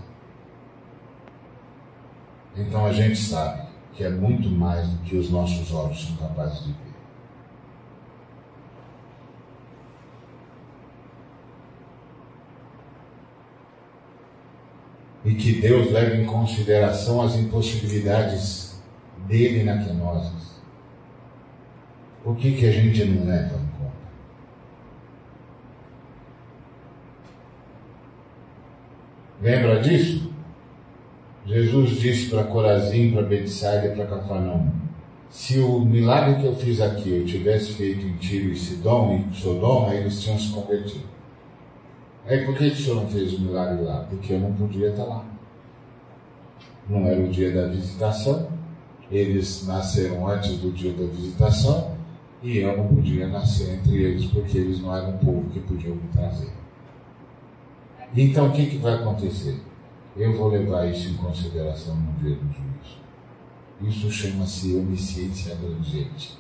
[2.57, 6.65] Então a gente sabe que é muito mais do que os nossos olhos são capazes
[6.65, 6.93] de ver.
[15.25, 18.81] E que Deus leve em consideração as impossibilidades
[19.27, 20.31] dele na quenose.
[22.23, 23.93] Por que, que a gente não leva em conta?
[29.41, 30.31] Lembra disso?
[31.45, 34.71] Jesus disse para Corazim, para Betsaida e para Cafarnaum:
[35.29, 39.35] se o milagre que eu fiz aqui eu tivesse feito em Tiro e Sidom e
[39.35, 41.12] Sodoma, eles tinham se convertido.
[42.25, 44.05] Aí por que o senhor não fez o milagre lá?
[44.09, 45.25] Porque eu não podia estar lá.
[46.89, 48.49] Não era o dia da visitação,
[49.11, 51.95] eles nasceram antes do dia da visitação
[52.41, 55.95] e eu não podia nascer entre eles porque eles não eram um povo que podiam
[55.95, 56.51] me trazer.
[58.15, 59.59] Então o que, que vai acontecer?
[60.15, 63.01] Eu vou levar isso em consideração no dia do juízo.
[63.81, 66.37] Isso chama-se onisciência abrangente.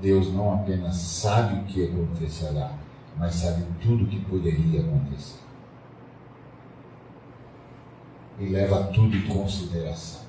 [0.00, 2.72] Deus não apenas sabe o que acontecerá,
[3.16, 5.40] mas sabe tudo o que poderia acontecer.
[8.38, 10.22] E leva tudo em consideração.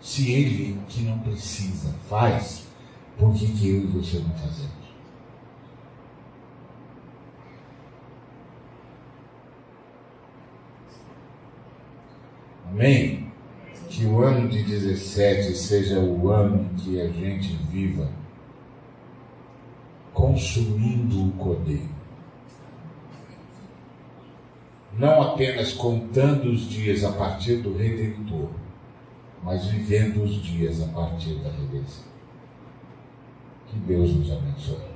[0.00, 2.66] Se ele, que não precisa, faz,
[3.18, 4.84] por que, que eu e você não fazemos?
[12.70, 13.32] Amém?
[13.88, 18.08] Que o ano de 17 seja o ano que a gente viva
[20.14, 21.92] consumindo o cordeiro.
[24.96, 28.48] Não apenas contando os dias a partir do Redentor,
[29.42, 32.04] mas vivendo os dias a partir da redenção.
[33.68, 34.94] Que Deus nos abençoe.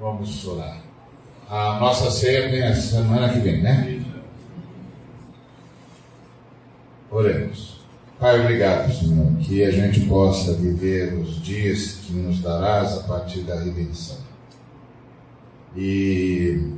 [0.00, 0.82] Vamos orar.
[1.48, 4.04] A nossa ceia vem a semana que vem, né?
[7.08, 7.75] Oremos.
[8.18, 13.40] Pai, obrigado, Senhor, que a gente possa viver os dias que nos darás a partir
[13.40, 14.16] da redenção.
[15.76, 16.72] E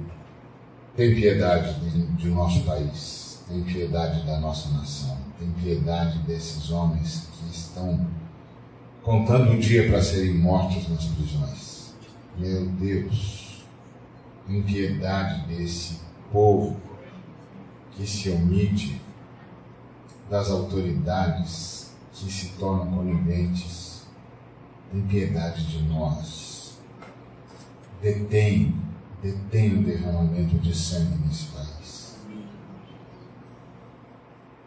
[0.97, 7.28] tem piedade de, de nosso país, tem piedade da nossa nação, tem piedade desses homens
[7.39, 8.05] que estão
[9.05, 11.94] contando o dia para serem mortos nas prisões.
[12.36, 13.65] Meu Deus,
[14.44, 16.01] tem piedade desse
[16.32, 16.77] povo
[17.93, 19.01] que se omite
[20.30, 24.06] das autoridades que se tornam coniventes
[24.90, 26.78] Tem piedade de nós.
[28.00, 28.74] Detém,
[29.22, 32.16] detém o derramamento de sangue nesse país.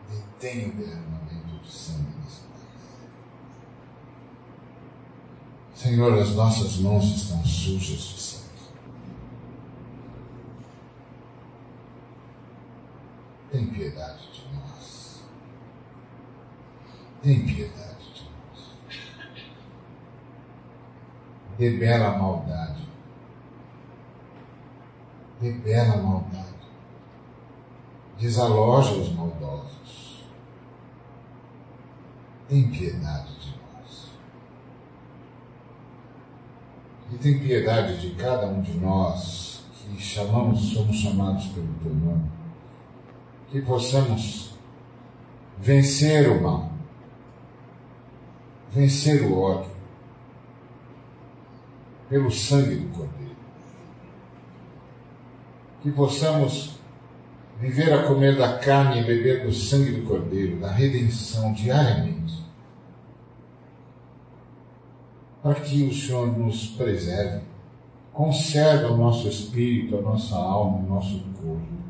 [0.09, 3.01] Detém o derramamento de sangue nesse país.
[5.73, 8.41] Senhor, as nossas mãos estão sujas de sangue.
[13.51, 14.30] Tem piedade.
[17.21, 18.75] Tem piedade de nós.
[21.57, 22.87] Debela maldade.
[25.39, 26.51] Debela maldade.
[28.17, 30.25] Desaloja os maldosos.
[32.47, 34.11] Tem piedade de nós.
[37.11, 42.41] E tem piedade de cada um de nós que chamamos, somos chamados pelo teu nome
[43.51, 44.53] que possamos
[45.59, 46.70] vencer o mal,
[48.71, 49.71] vencer o ódio,
[52.09, 53.35] pelo sangue do Cordeiro.
[55.81, 56.79] Que possamos
[57.59, 62.41] viver a comer da carne e beber do sangue do Cordeiro, da redenção diariamente.
[65.41, 67.43] Para que o Senhor nos preserve,
[68.13, 71.81] conserve o nosso espírito, a nossa alma, o nosso corpo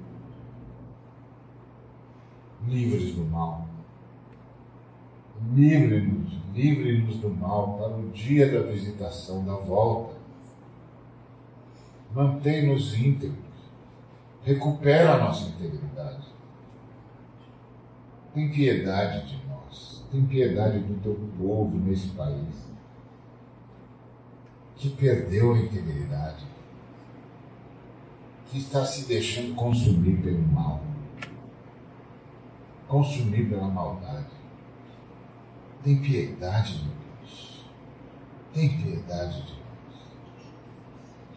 [2.68, 3.61] livres do mal.
[5.54, 10.16] Livre-nos, livre-nos do mal para o dia da visitação, da volta.
[12.14, 13.40] Mantém-nos íntegros.
[14.44, 16.28] Recupera a nossa integridade.
[18.34, 20.06] Tem piedade de nós.
[20.12, 22.72] Tem piedade do teu povo nesse país.
[24.76, 26.46] Que perdeu a integridade.
[28.50, 30.82] Que está se deixando consumir pelo mal
[32.92, 34.41] consumir pela maldade.
[35.84, 37.66] Tem piedade, meu Deus.
[38.54, 40.04] Tem piedade de nós.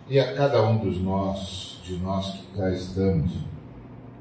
[0.07, 3.33] E a cada um dos nós, de nós que cá estamos,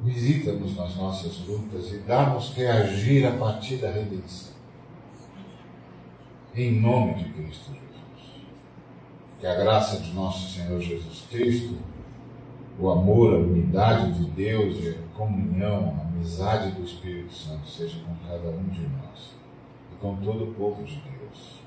[0.01, 4.53] visita-nos nas nossas lutas e dá-nos reagir a partir da redenção.
[6.55, 8.43] Em nome de Cristo Jesus.
[9.41, 11.77] Que a graça de nosso Senhor Jesus Cristo,
[12.79, 17.99] o amor, a unidade de Deus e a comunhão, a amizade do Espírito Santo seja
[17.99, 19.42] com cada um de nós
[20.03, 21.61] com todo o povo de Deus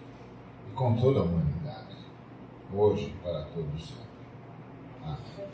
[0.71, 1.97] e com toda a humanidade,
[2.71, 4.05] hoje e para todos sempre.
[5.03, 5.46] Amém.